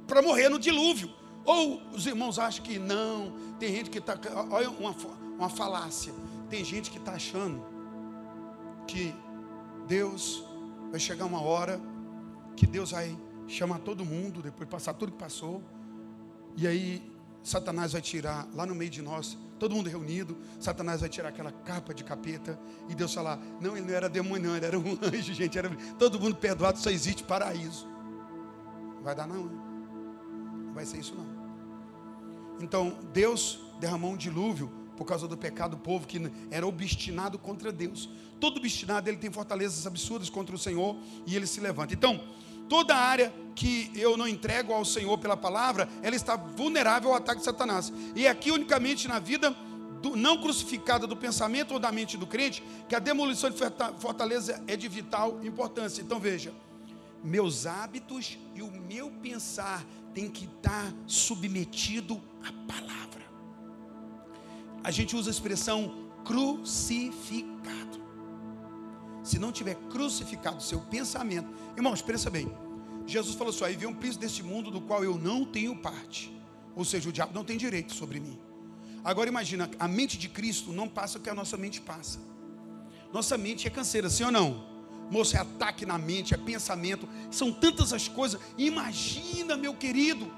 [0.06, 1.12] para morrer no dilúvio.
[1.44, 4.18] Ou os irmãos acham que não, tem gente que está.
[4.50, 4.96] Olha uma,
[5.36, 6.14] uma falácia.
[6.48, 7.62] Tem gente que está achando
[8.86, 9.14] que
[9.86, 10.42] Deus
[10.90, 11.78] vai chegar uma hora
[12.56, 13.14] que Deus vai
[13.46, 15.62] chamar todo mundo, depois passar tudo que passou,
[16.56, 17.02] e aí
[17.42, 21.52] Satanás vai tirar lá no meio de nós, todo mundo reunido, Satanás vai tirar aquela
[21.52, 24.98] capa de capeta e Deus falar: "Não, ele não era demônio, não, ele era um
[25.02, 27.86] anjo, gente, era todo mundo perdoado, só existe paraíso".
[29.02, 29.44] Vai dar não.
[29.44, 31.26] Não vai ser isso não.
[32.60, 37.72] Então, Deus derramou um dilúvio por causa do pecado do povo que era obstinado contra
[37.72, 38.08] Deus.
[38.40, 41.94] Todo obstinado ele tem fortalezas absurdas contra o Senhor e ele se levanta.
[41.94, 42.20] Então,
[42.68, 47.38] Toda área que eu não entrego ao Senhor pela palavra, ela está vulnerável ao ataque
[47.38, 47.92] de Satanás.
[48.14, 49.50] E é aqui unicamente na vida
[50.03, 53.57] do, não crucificada do pensamento ou da mente do crente, que a demolição de
[53.98, 56.03] fortaleza é de vital importância.
[56.03, 56.53] Então veja,
[57.22, 63.24] meus hábitos e o meu pensar tem que estar submetido à palavra.
[64.83, 68.03] A gente usa a expressão crucificado
[69.24, 71.48] se não tiver crucificado o seu pensamento.
[71.76, 72.54] Irmãos, pensa bem.
[73.06, 76.32] Jesus falou assim: aí vem um príncipe deste mundo do qual eu não tenho parte.
[76.76, 78.38] Ou seja, o diabo não tem direito sobre mim.
[79.02, 82.18] Agora imagina, a mente de Cristo não passa o que a nossa mente passa.
[83.12, 84.74] Nossa mente é canseira, sim ou não?
[85.10, 88.40] Moço, é ataque na mente, é pensamento, são tantas as coisas.
[88.56, 90.30] Imagina, meu querido,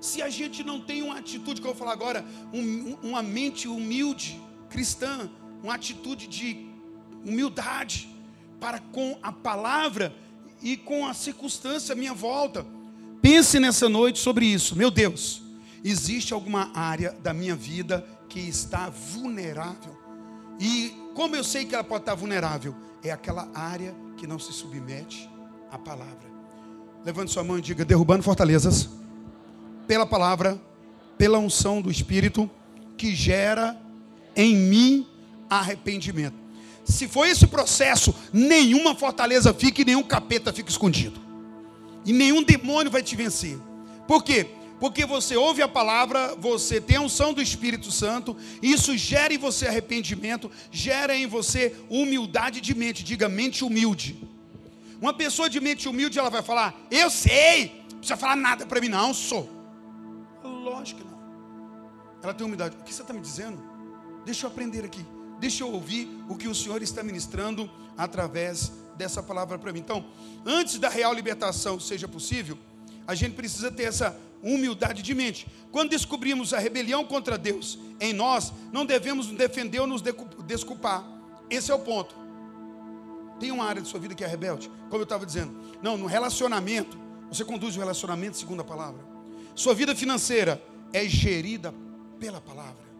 [0.00, 3.68] se a gente não tem uma atitude, que eu vou falar agora, um, uma mente
[3.68, 5.30] humilde, cristã,
[5.62, 6.71] uma atitude de
[7.24, 8.08] humildade
[8.60, 10.14] para com a palavra
[10.62, 12.64] e com a circunstância à minha volta.
[13.20, 14.76] Pense nessa noite sobre isso.
[14.76, 15.42] Meu Deus,
[15.84, 19.96] existe alguma área da minha vida que está vulnerável?
[20.60, 22.74] E como eu sei que ela pode estar vulnerável?
[23.02, 25.28] É aquela área que não se submete
[25.70, 26.30] à palavra.
[27.04, 28.88] Levante sua mão e diga: derrubando fortalezas
[29.86, 30.60] pela palavra,
[31.18, 32.48] pela unção do Espírito
[32.96, 33.76] que gera
[34.36, 35.06] em mim
[35.50, 36.41] arrependimento.
[36.92, 41.18] Se for esse processo, nenhuma fortaleza fica e nenhum capeta fica escondido.
[42.04, 43.58] E nenhum demônio vai te vencer.
[44.06, 44.46] Por quê?
[44.78, 49.38] Porque você ouve a palavra, você tem a unção do Espírito Santo, isso gera em
[49.38, 54.28] você arrependimento, gera em você humildade de mente, diga mente humilde.
[55.00, 58.80] Uma pessoa de mente humilde, ela vai falar: Eu sei, não precisa falar nada para
[58.80, 59.48] mim, não, sou.
[60.44, 61.18] Lógico que não.
[62.22, 62.76] Ela tem humildade.
[62.78, 63.58] O que você está me dizendo?
[64.26, 65.04] Deixa eu aprender aqui.
[65.42, 69.80] Deixa eu ouvir o que o Senhor está ministrando através dessa palavra para mim.
[69.80, 70.06] Então,
[70.46, 72.56] antes da real libertação seja possível,
[73.08, 75.48] a gente precisa ter essa humildade de mente.
[75.72, 80.00] Quando descobrimos a rebelião contra Deus em nós, não devemos nos defender ou nos
[80.46, 81.04] desculpar.
[81.50, 82.14] Esse é o ponto.
[83.40, 85.52] Tem uma área de sua vida que é rebelde, como eu estava dizendo.
[85.82, 86.96] Não, no relacionamento,
[87.28, 89.04] você conduz o relacionamento segundo a palavra.
[89.56, 91.74] Sua vida financeira é gerida
[92.20, 92.91] pela palavra.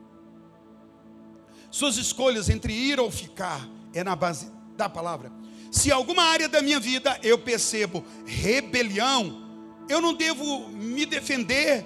[1.73, 5.33] Suas escolhas entre ir ou ficar é na base da palavra.
[5.71, 9.43] Se alguma área da minha vida eu percebo rebelião,
[9.89, 11.83] eu não devo me defender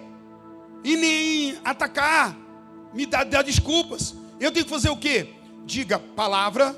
[0.82, 2.36] e nem atacar,
[2.92, 4.12] me dar, dar desculpas.
[4.40, 5.32] Eu tenho que fazer o quê?
[5.64, 6.76] Diga palavra,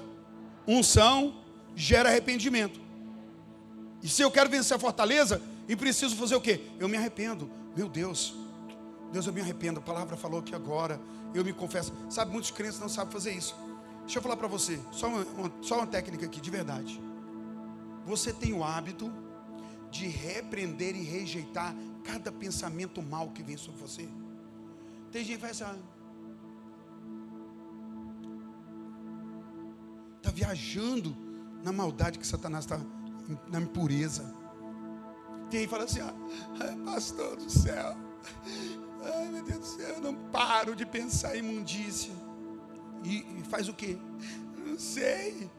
[0.66, 1.34] unção,
[1.74, 2.78] gera arrependimento.
[4.02, 6.60] E se eu quero vencer a fortaleza, e preciso fazer o quê?
[6.78, 7.50] Eu me arrependo.
[7.74, 8.34] Meu Deus,
[9.10, 9.80] Deus, eu me arrependo.
[9.80, 11.00] A palavra falou aqui agora
[11.34, 11.92] eu me confesso.
[12.10, 13.54] Sabe, muitos crentes não sabem fazer isso.
[14.00, 17.00] Deixa eu falar para você, só uma, uma, só uma técnica aqui, de verdade.
[18.06, 19.12] Você tem o hábito
[19.90, 24.08] de repreender e rejeitar cada pensamento mal que vem sobre você.
[25.12, 25.78] Tem gente que faz assim,
[30.16, 31.16] está viajando
[31.62, 32.80] na maldade que Satanás está,
[33.50, 34.34] na impureza.
[35.50, 36.14] Tem fala assim, ah,
[36.84, 37.96] pastor do céu,
[39.04, 42.12] ai meu Deus do céu, eu não paro de pensar em imundícia.
[43.04, 43.96] E, e faz o quê?
[44.56, 45.50] Não sei.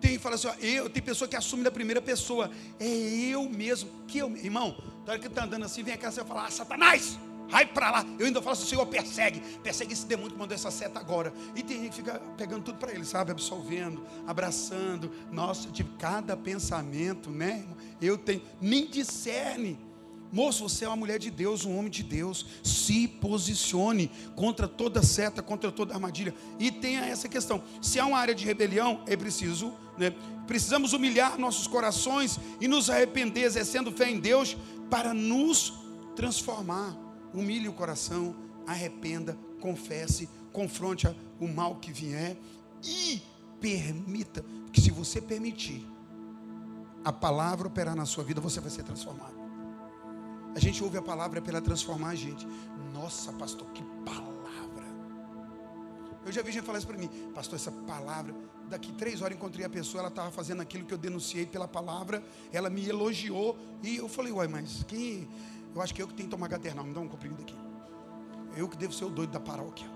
[0.00, 3.90] Tem, fala assim, ó, eu, tem pessoa que assume da primeira pessoa, é eu mesmo,
[4.06, 7.18] que eu, irmão, na hora que está andando assim, vem aquela você fala, ah, Satanás,
[7.48, 8.06] vai para lá.
[8.18, 11.32] Eu ainda falo assim, Senhor, persegue, persegue esse demônio que mandou essa seta agora.
[11.56, 15.10] E tem gente que fica pegando tudo para ele, sabe, absolvendo, abraçando.
[15.32, 17.66] Nossa, de cada pensamento, né?
[18.00, 19.78] Eu tenho, nem discerne.
[20.34, 22.44] Moço, você é uma mulher de Deus, um homem de Deus.
[22.64, 26.34] Se posicione contra toda seta, contra toda armadilha.
[26.58, 30.12] E tenha essa questão: se há uma área de rebelião, é preciso, né?
[30.44, 34.56] Precisamos humilhar nossos corações e nos arrepender, exercendo fé em Deus,
[34.90, 35.72] para nos
[36.16, 36.96] transformar.
[37.32, 38.34] Humilhe o coração,
[38.66, 41.06] arrependa, confesse, confronte
[41.38, 42.36] o mal que vier
[42.82, 43.22] e
[43.60, 45.86] permita, porque se você permitir
[47.04, 49.43] a palavra operar na sua vida, você vai ser transformado.
[50.54, 52.46] A gente ouve a palavra para transformar a gente.
[52.92, 54.34] Nossa, pastor, que palavra.
[56.24, 58.34] Eu já vi gente falar isso para mim, pastor, essa palavra.
[58.68, 62.24] Daqui três horas encontrei a pessoa, ela estava fazendo aquilo que eu denunciei pela palavra,
[62.50, 65.28] ela me elogiou, e eu falei, uai, mas quem.
[65.74, 67.54] Eu acho que eu que tenho que tomar maternal, me dá um comprimido aqui.
[68.56, 69.86] Eu que devo ser o doido da paróquia.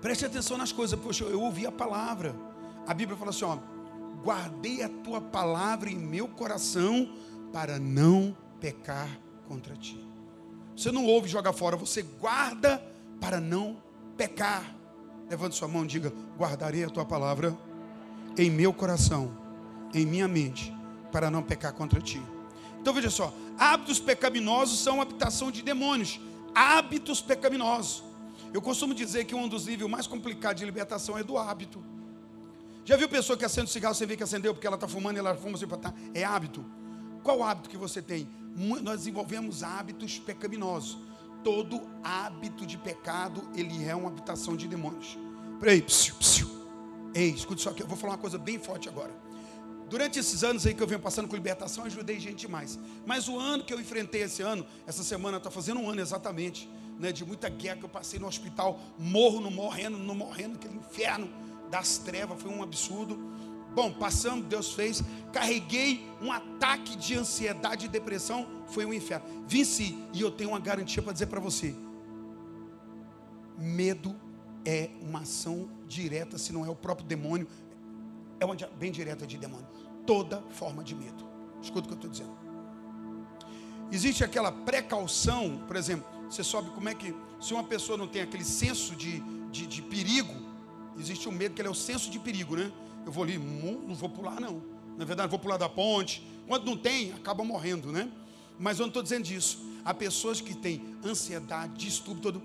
[0.00, 2.34] Preste atenção nas coisas, poxa, eu ouvi a palavra.
[2.86, 3.58] A Bíblia fala assim: ó,
[4.24, 7.08] guardei a tua palavra em meu coração
[7.52, 9.08] para não pecar
[9.48, 9.98] contra ti.
[10.76, 12.82] Você não ouve e joga fora, você guarda
[13.20, 13.82] para não
[14.16, 14.74] pecar.
[15.28, 17.56] Levante sua mão e diga: Guardarei a tua palavra
[18.36, 19.36] em meu coração,
[19.92, 20.74] em minha mente,
[21.10, 22.22] para não pecar contra ti.
[22.80, 26.20] Então veja só: hábitos pecaminosos são habitação de demônios.
[26.54, 28.02] Hábitos pecaminosos.
[28.52, 31.84] Eu costumo dizer que um dos níveis mais complicados de libertação é do hábito.
[32.84, 35.18] Já viu pessoa que acende cigarro, você vê que acendeu porque ela está fumando e
[35.20, 35.94] ela fuma assim tá?
[36.12, 36.64] É hábito.
[37.22, 38.28] Qual hábito que você tem?
[38.56, 40.98] Nós desenvolvemos hábitos pecaminosos.
[41.42, 45.18] Todo hábito de pecado, ele é uma habitação de demônios.
[45.58, 46.50] Peraí, psiu, psiu.
[47.14, 49.12] Ei, escute só que eu vou falar uma coisa bem forte agora.
[49.88, 52.78] Durante esses anos aí que eu venho passando com libertação, ajudei gente demais.
[53.04, 56.70] Mas o ano que eu enfrentei esse ano, essa semana está fazendo um ano exatamente,
[56.96, 60.76] né, de muita guerra que eu passei no hospital, morro, no morrendo, no morrendo, aquele
[60.76, 61.28] inferno
[61.70, 63.18] das trevas, foi um absurdo.
[63.74, 65.02] Bom, passando, Deus fez.
[65.32, 68.46] Carreguei um ataque de ansiedade e depressão.
[68.66, 69.44] Foi um inferno.
[69.46, 69.96] Venci.
[70.12, 71.74] E eu tenho uma garantia para dizer para você:
[73.56, 74.16] medo
[74.64, 77.46] é uma ação direta, se não é o próprio demônio,
[78.38, 79.66] é uma bem direta de demônio.
[80.06, 81.28] Toda forma de medo.
[81.62, 82.38] Escuta o que eu estou dizendo.
[83.92, 88.22] Existe aquela precaução, por exemplo, você sabe como é que, se uma pessoa não tem
[88.22, 90.32] aquele senso de, de, de perigo,
[90.96, 92.70] existe um medo que ele é o senso de perigo, né?
[93.04, 94.62] Eu vou ali, não vou pular não.
[94.96, 96.26] Na verdade, vou pular da ponte.
[96.46, 98.10] Quando não tem, acaba morrendo, né?
[98.58, 99.64] Mas eu não estou dizendo isso.
[99.84, 102.42] Há pessoas que têm ansiedade, distúrbio todo.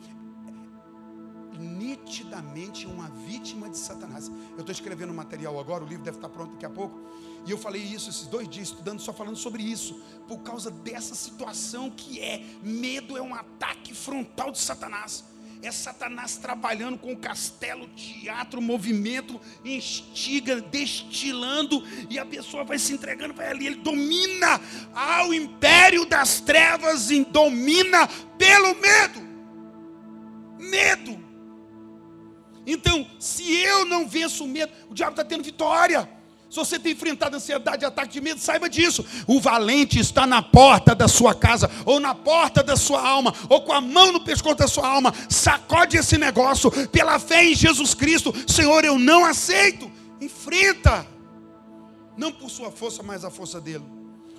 [1.60, 4.30] Nitidamente uma vítima de Satanás.
[4.54, 7.00] Eu estou escrevendo um material agora, o livro deve estar pronto daqui a pouco.
[7.46, 10.02] E eu falei isso esses dois dias, estudando, só falando sobre isso.
[10.28, 15.24] Por causa dessa situação que é: medo é um ataque frontal de Satanás
[15.68, 22.94] é Satanás trabalhando com o castelo, teatro, movimento, instiga, destilando, e a pessoa vai se
[22.94, 24.62] entregando, vai ali, ele domina
[24.94, 29.22] ao império das trevas e domina pelo medo.
[30.60, 31.26] Medo.
[32.66, 36.10] Então, se eu não venço o medo, o diabo está tendo vitória.
[36.56, 39.06] Se você tem enfrentado ansiedade, ataque de medo, saiba disso.
[39.28, 43.64] O valente está na porta da sua casa, ou na porta da sua alma, ou
[43.64, 45.14] com a mão no pescoço da sua alma.
[45.30, 48.34] Sacode esse negócio pela fé em Jesus Cristo.
[48.48, 49.92] Senhor, eu não aceito.
[50.22, 51.06] Enfrenta.
[52.16, 53.84] Não por sua força, mas a força dele.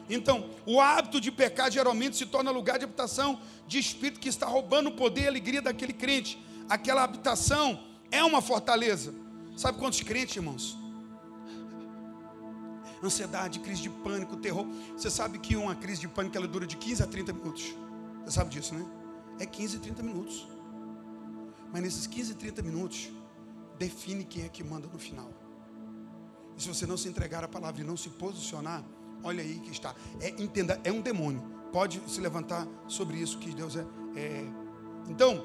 [0.09, 4.47] Então, o hábito de pecar geralmente se torna lugar de habitação de espírito que está
[4.47, 6.43] roubando o poder e a alegria daquele crente.
[6.67, 7.79] Aquela habitação
[8.11, 9.13] é uma fortaleza.
[9.55, 10.86] Sabe quantos crentes, irmãos?
[13.03, 14.67] Ansiedade, crise de pânico, terror.
[14.97, 17.75] Você sabe que uma crise de pânico ela dura de 15 a 30 minutos.
[18.25, 18.85] Você sabe disso, né?
[19.39, 20.49] É 15 a 30 minutos.
[21.73, 23.11] Mas nesses 15 a 30 minutos,
[23.79, 25.31] define quem é que manda no final.
[26.57, 28.83] E se você não se entregar à palavra e não se posicionar,
[29.23, 29.95] olha aí que está.
[30.21, 31.43] É, entenda, é um demônio.
[31.73, 33.87] Pode se levantar sobre isso que Deus é.
[34.15, 34.47] é.
[35.09, 35.45] Então,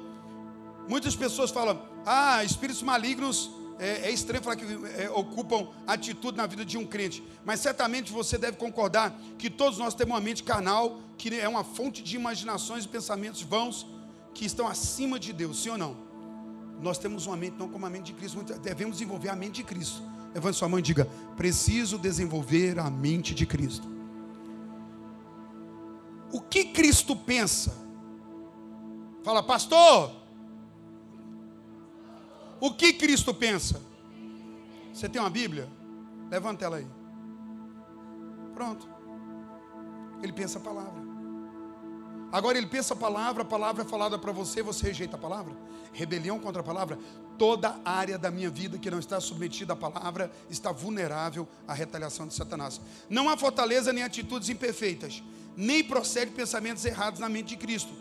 [0.88, 4.64] muitas pessoas falam: ah, espíritos malignos é, é estranho falar que
[4.96, 9.78] é, ocupam atitude na vida de um crente, mas certamente você deve concordar que todos
[9.78, 13.86] nós temos uma mente carnal, que é uma fonte de imaginações e pensamentos vãos
[14.34, 15.96] que estão acima de Deus, sim ou não?
[16.80, 19.64] Nós temos uma mente não como a mente de Cristo, devemos desenvolver a mente de
[19.64, 20.02] Cristo.
[20.34, 21.06] Levante sua mão e diga:
[21.36, 23.86] preciso desenvolver a mente de Cristo.
[26.32, 27.76] O que Cristo pensa?
[29.22, 30.21] Fala, pastor.
[32.62, 33.82] O que Cristo pensa?
[34.94, 35.68] Você tem uma Bíblia?
[36.30, 36.86] Levanta ela aí.
[38.54, 38.88] Pronto.
[40.22, 41.02] Ele pensa a palavra.
[42.30, 45.56] Agora ele pensa a palavra, a palavra é falada para você, você rejeita a palavra?
[45.92, 47.00] Rebelião contra a palavra?
[47.36, 52.28] Toda área da minha vida que não está submetida à palavra está vulnerável à retaliação
[52.28, 52.80] de Satanás.
[53.10, 55.20] Não há fortaleza nem atitudes imperfeitas,
[55.56, 57.92] nem procede pensamentos errados na mente de Cristo.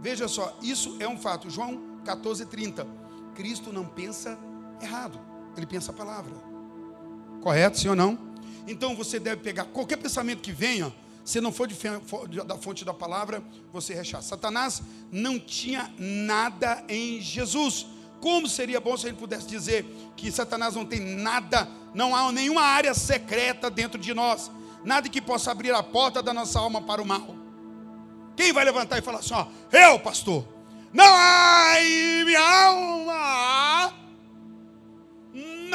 [0.00, 1.48] Veja só, isso é um fato.
[1.48, 2.99] João 14:30.
[3.40, 4.38] Cristo não pensa
[4.82, 5.18] errado,
[5.56, 6.34] ele pensa a palavra.
[7.40, 8.18] Correto, sim ou não?
[8.68, 12.92] Então você deve pegar qualquer pensamento que venha, se não for de, da fonte da
[12.92, 14.28] palavra, você rechaça.
[14.28, 17.86] Satanás não tinha nada em Jesus.
[18.20, 22.60] Como seria bom se gente pudesse dizer que Satanás não tem nada, não há nenhuma
[22.60, 24.50] área secreta dentro de nós,
[24.84, 27.34] nada que possa abrir a porta da nossa alma para o mal.
[28.36, 30.44] Quem vai levantar e falar assim, ó, eu, pastor,
[30.92, 34.00] não há em minha alma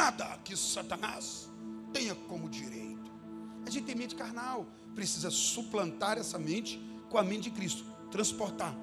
[0.06, 1.50] nada que Satanás
[1.92, 3.10] tenha como direito.
[3.66, 8.74] A gente tem mente carnal, precisa suplantar essa mente com a mente de Cristo, transportar.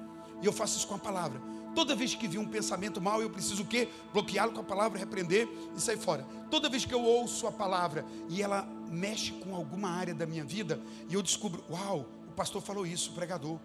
[0.42, 1.40] E eu faço isso com a palavra.
[1.74, 3.88] Toda vez que vi um pensamento mal, eu preciso o quê?
[4.12, 6.24] Bloqueá-lo com a palavra, repreender e sair fora.
[6.50, 10.44] Toda vez que eu ouço a palavra e ela mexe com alguma área da minha
[10.44, 13.58] vida, e eu descubro, uau, o pastor falou isso, o pregador.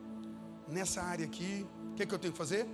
[0.67, 1.65] Nessa área aqui,
[2.00, 2.66] que, que eu tenho que fazer?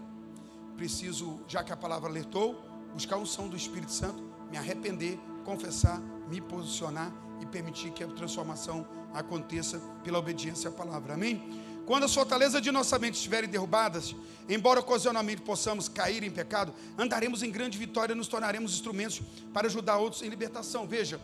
[0.77, 2.61] Preciso, já que a palavra alertou,
[2.93, 5.99] buscar um som do Espírito Santo, me arrepender, confessar,
[6.29, 7.11] me posicionar
[7.41, 11.13] e permitir que a transformação aconteça pela obediência à palavra.
[11.15, 11.61] Amém?
[11.85, 14.15] Quando as fortalezas de nossa mente estiverem derrubadas,
[14.49, 19.21] embora ocasionalmente possamos cair em pecado, andaremos em grande vitória e nos tornaremos instrumentos
[19.53, 20.87] para ajudar outros em libertação.
[20.87, 21.19] Veja,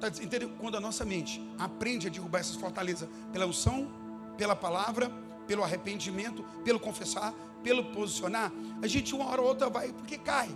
[0.00, 0.50] tá, entendeu?
[0.58, 3.88] Quando a nossa mente aprende a derrubar essas fortalezas pela unção,
[4.36, 5.10] pela palavra,
[5.48, 7.32] pelo arrependimento, pelo confessar,
[7.64, 10.48] pelo posicionar, a gente uma hora ou outra vai, porque cai.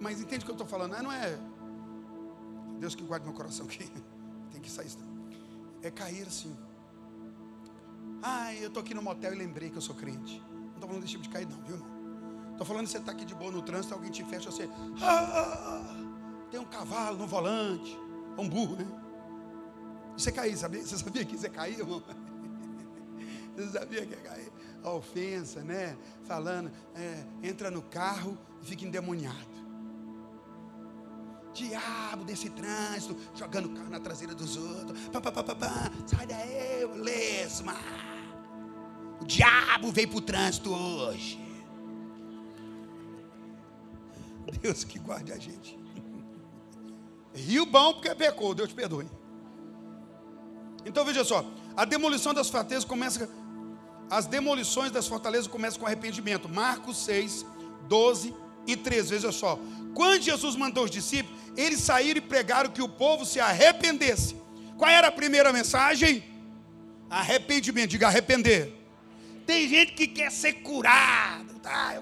[0.00, 1.00] Mas entende o que eu estou falando?
[1.00, 1.38] Não é
[2.80, 3.84] Deus que guarde meu coração aqui.
[4.50, 4.98] Tem que sair isso.
[5.82, 6.56] É cair assim.
[8.22, 10.42] Ah, eu estou aqui no motel e lembrei que eu sou crente.
[10.50, 11.76] Não estou falando desse tipo de cair, não, viu?
[12.52, 14.68] Estou falando que você está aqui de boa no trânsito, alguém te fecha, você.
[15.02, 15.82] Ah,
[16.50, 17.96] tem um cavalo no volante.
[18.38, 18.86] Um burro, né?
[20.16, 20.82] Você cair, sabia?
[20.82, 22.02] Você sabia que você cair, irmão?
[23.56, 24.16] Você sabia que?
[24.82, 25.96] A ofensa, né?
[26.24, 29.60] Falando, é, entra no carro e fica endemoniado.
[31.52, 35.08] Diabo desse trânsito, jogando o carro na traseira dos outros.
[35.08, 35.90] Pá, pá, pá, pá, pá.
[36.06, 37.74] Sai daí, lesma.
[39.20, 41.38] O diabo veio para o trânsito hoje.
[44.62, 45.78] Deus que guarde a gente.
[47.34, 49.06] Rio bom porque pecou, Deus perdoe.
[50.84, 51.44] Então veja só,
[51.76, 53.28] a demolição das fortalezas começa.
[54.10, 56.48] As demolições das fortalezas começam com arrependimento.
[56.48, 57.46] Marcos 6,
[57.88, 58.34] 12
[58.66, 59.10] e 13.
[59.10, 59.58] Veja só.
[59.94, 64.36] Quando Jesus mandou os discípulos, eles saíram e pregaram que o povo se arrependesse.
[64.76, 66.24] Qual era a primeira mensagem?
[67.08, 68.74] Arrependimento, diga arrepender.
[69.46, 71.94] Tem gente que quer ser curado, tá?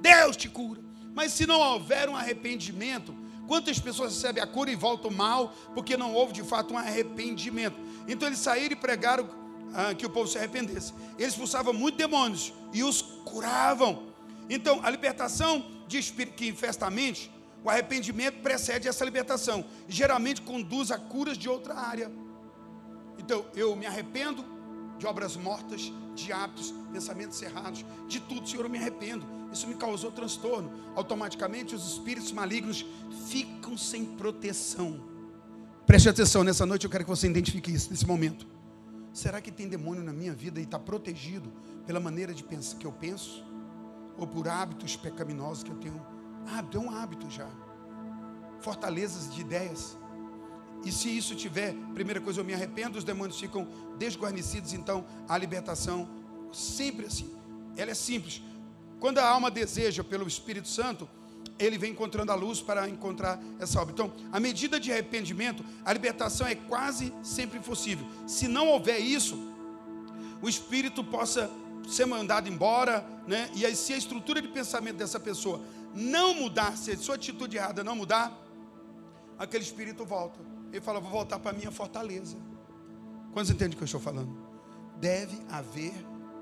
[0.00, 0.80] Deus te cura.
[1.14, 3.14] Mas se não houver um arrependimento,
[3.46, 7.76] quantas pessoas recebem a cura e voltam mal porque não houve de fato um arrependimento?
[8.08, 9.28] Então eles saíram e pregaram
[9.74, 10.92] ah, que o povo se arrependesse.
[11.18, 14.04] Eles expulsavam muitos demônios e os curavam.
[14.48, 17.30] Então a libertação de espírito que infesta a mente
[17.64, 19.64] o arrependimento precede essa libertação.
[19.88, 22.12] Geralmente conduz a curas de outra área.
[23.18, 24.44] Então, eu me arrependo
[24.98, 29.26] de obras mortas, de hábitos, pensamentos errados, de tudo, Senhor, eu me arrependo.
[29.50, 30.70] Isso me causou transtorno.
[30.94, 32.84] Automaticamente os espíritos malignos
[33.28, 35.00] ficam sem proteção.
[35.86, 38.46] Preste atenção, nessa noite eu quero que você identifique isso nesse momento.
[39.14, 41.50] Será que tem demônio na minha vida e está protegido
[41.86, 43.42] pela maneira de pensar que eu penso?
[44.18, 46.04] Ou por hábitos pecaminosos que eu tenho
[46.46, 47.48] Hábito, é um hábito já.
[48.60, 49.96] Fortalezas de ideias.
[50.84, 53.66] E se isso tiver, primeira coisa, eu me arrependo, os demônios ficam
[53.98, 56.08] desguarnecidos, então a libertação,
[56.52, 57.34] sempre assim.
[57.76, 58.42] Ela é simples.
[59.00, 61.08] Quando a alma deseja pelo Espírito Santo,
[61.58, 63.92] ele vem encontrando a luz para encontrar essa obra.
[63.92, 68.06] Então, a medida de arrependimento, a libertação é quase sempre impossível.
[68.26, 69.36] Se não houver isso,
[70.42, 71.50] o Espírito possa
[71.88, 73.50] ser mandado embora, né?
[73.54, 75.60] E aí, se a estrutura de pensamento dessa pessoa
[75.94, 78.36] não mudar, se a sua atitude errada não mudar,
[79.38, 80.40] aquele espírito volta.
[80.72, 82.36] Ele fala: Vou voltar para a minha fortaleza.
[83.32, 84.36] Quantos entendem o que eu estou falando?
[85.00, 85.92] Deve haver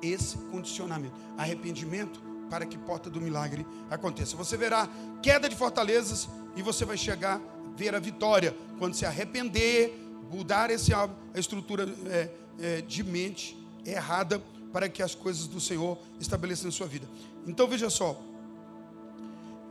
[0.02, 2.20] esse condicionamento, arrependimento,
[2.52, 4.36] para que porta do milagre aconteça.
[4.36, 4.86] Você verá
[5.22, 9.98] queda de fortalezas e você vai chegar a ver a vitória quando se arrepender,
[10.30, 12.28] mudar esse a estrutura é,
[12.60, 14.38] é, de mente errada
[14.70, 17.08] para que as coisas do Senhor estabeleçam na sua vida.
[17.46, 18.20] Então veja só,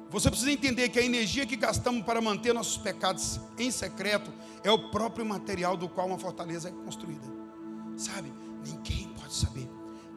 [0.09, 4.71] você precisa entender que a energia que gastamos para manter nossos pecados em secreto é
[4.71, 7.27] o próprio material do qual uma fortaleza é construída.
[7.95, 8.33] Sabe?
[8.65, 9.69] Ninguém pode saber.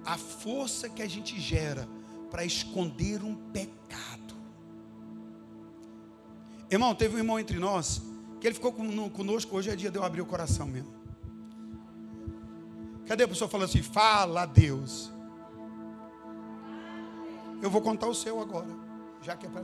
[0.03, 1.87] A força que a gente gera
[2.35, 4.35] para esconder um pecado.
[6.69, 8.03] Irmão, teve um irmão entre nós
[8.41, 9.57] que ele ficou conosco.
[9.57, 10.93] Hoje é dia de eu abrir o coração mesmo.
[13.07, 13.83] Cadê a pessoa falando assim?
[13.83, 15.13] Fala a Deus.
[17.63, 18.67] Eu vou contar o seu agora,
[19.23, 19.63] já que é para.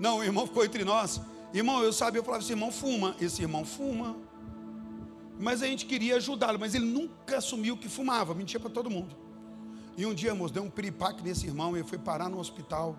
[0.00, 1.20] Não, o irmão ficou entre nós.
[1.52, 3.14] Irmão, eu sabia, eu falava, esse irmão fuma.
[3.20, 4.16] Esse irmão fuma.
[5.38, 9.21] Mas a gente queria ajudá-lo, mas ele nunca assumiu que fumava, mentia para todo mundo.
[9.96, 12.96] E um dia, moço, deu um piripaque nesse irmão, ele foi parar no hospital.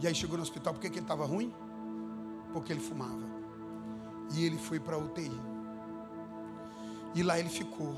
[0.00, 1.52] E aí chegou no hospital, por que, que ele estava ruim?
[2.52, 3.22] Porque ele fumava.
[4.34, 5.30] E ele foi para a UTI.
[7.14, 7.96] E lá ele ficou.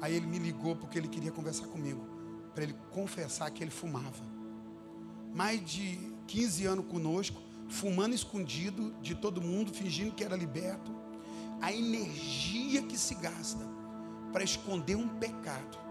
[0.00, 2.00] Aí ele me ligou porque ele queria conversar comigo,
[2.54, 4.24] para ele confessar que ele fumava.
[5.34, 10.90] Mais de 15 anos conosco, fumando escondido de todo mundo, fingindo que era liberto.
[11.60, 13.66] A energia que se gasta
[14.32, 15.87] para esconder um pecado.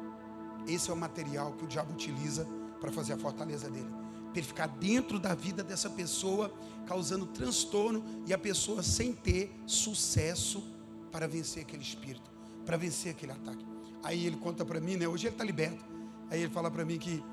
[0.67, 2.45] Esse é o material que o diabo utiliza
[2.79, 3.89] para fazer a fortaleza dele.
[4.29, 6.53] Para ele ficar dentro da vida dessa pessoa,
[6.85, 10.63] causando transtorno e a pessoa sem ter sucesso
[11.11, 12.29] para vencer aquele espírito,
[12.65, 13.65] para vencer aquele ataque.
[14.03, 15.07] Aí ele conta para mim, né?
[15.07, 15.83] Hoje ele está liberto.
[16.29, 17.23] Aí ele fala para mim que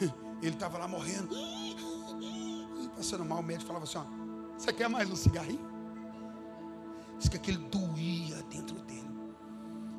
[0.42, 1.34] ele estava lá morrendo
[3.00, 4.04] passando mal, o médico falava assim: ó,
[4.58, 5.68] Você quer mais um cigarrinho?
[7.18, 9.09] Diz que aquele doía dentro dele.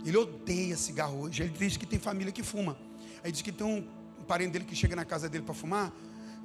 [0.06, 1.44] Ele odeia cigarro hoje.
[1.44, 2.78] Ele diz que tem família que fuma.
[3.24, 3.86] Aí diz que tem um
[4.24, 5.92] parente dele que chega na casa dele para fumar.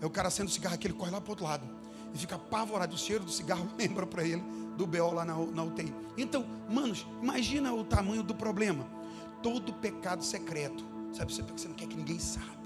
[0.01, 1.67] É o cara sendo cigarro aqui, ele corre lá para outro lado.
[2.15, 2.95] E fica apavorado.
[2.95, 4.43] O cheiro do cigarro lembra para ele
[4.77, 5.93] do BO lá na, na UTI.
[6.17, 8.87] Então, manos, imagina o tamanho do problema.
[9.43, 10.85] Todo pecado secreto.
[11.13, 12.57] Sabe, você não quer que ninguém saiba.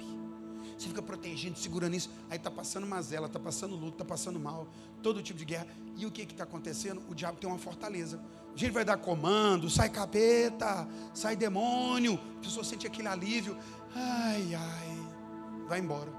[0.81, 2.09] Você fica protegendo, segurando isso.
[2.31, 4.67] Aí está passando mazela, está passando luto, está passando mal,
[5.03, 5.67] todo tipo de guerra.
[5.95, 7.03] E o que está acontecendo?
[7.07, 8.19] O diabo tem uma fortaleza.
[8.55, 12.21] A gente vai dar comando, sai capeta, sai demônio.
[12.37, 13.57] A pessoa sente aquele alívio.
[13.95, 15.09] Ai, ai.
[15.69, 16.13] Vai embora.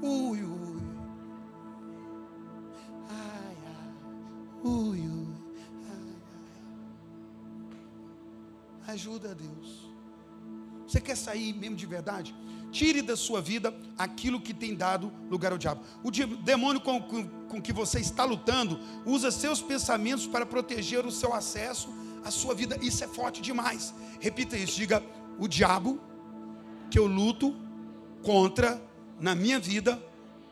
[0.00, 0.82] Ui, ui.
[3.08, 3.94] Ai, ai.
[4.64, 5.34] Ui, ui.
[5.90, 6.16] Ai,
[8.86, 8.94] ai.
[8.94, 9.91] Ajuda Deus.
[10.92, 12.34] Você quer sair mesmo de verdade?
[12.70, 15.80] Tire da sua vida aquilo que tem dado lugar ao diabo.
[16.04, 21.10] O demônio com, com, com, que você está lutando usa seus pensamentos para proteger o
[21.10, 21.88] seu acesso
[22.22, 22.78] à sua vida.
[22.82, 23.94] Isso é forte demais.
[24.20, 25.02] Repita isso, diga:
[25.38, 25.98] o diabo
[26.90, 27.56] que eu luto
[28.22, 28.78] contra
[29.18, 29.96] na minha vida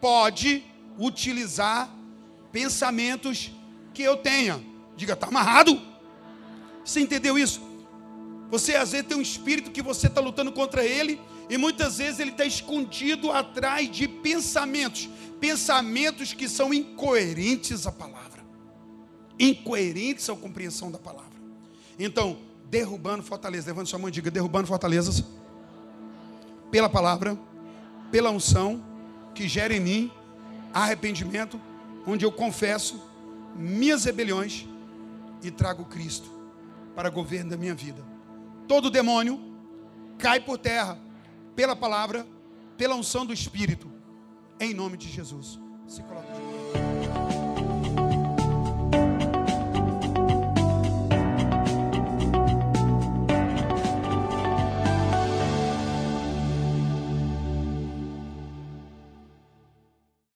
[0.01, 0.65] pode
[0.99, 1.95] utilizar
[2.51, 3.53] pensamentos
[3.93, 4.59] que eu tenha.
[4.97, 5.79] Diga, está amarrado?
[6.83, 7.70] Você entendeu isso?
[8.51, 12.19] Você às vezes tem um espírito que você está lutando contra ele e muitas vezes
[12.19, 15.09] ele está escondido atrás de pensamentos,
[15.41, 18.45] pensamentos que são incoerentes à palavra,
[19.39, 21.31] incoerentes à compreensão da palavra.
[21.99, 22.39] Então,
[22.69, 25.23] derrubando fortalezas, levante sua mão e diga: derrubando fortalezas,
[26.71, 27.39] pela palavra,
[28.11, 28.83] pela unção,
[29.35, 30.13] que gera em mim
[30.73, 31.61] arrependimento,
[32.07, 33.01] onde eu confesso
[33.57, 34.67] minhas rebeliões
[35.43, 36.31] e trago Cristo
[36.95, 38.10] para governo da minha vida.
[38.71, 39.37] Todo demônio
[40.17, 40.97] cai por terra
[41.57, 42.25] pela palavra,
[42.77, 43.91] pela unção do Espírito,
[44.61, 45.59] em nome de Jesus.
[45.89, 46.50] Se coloca de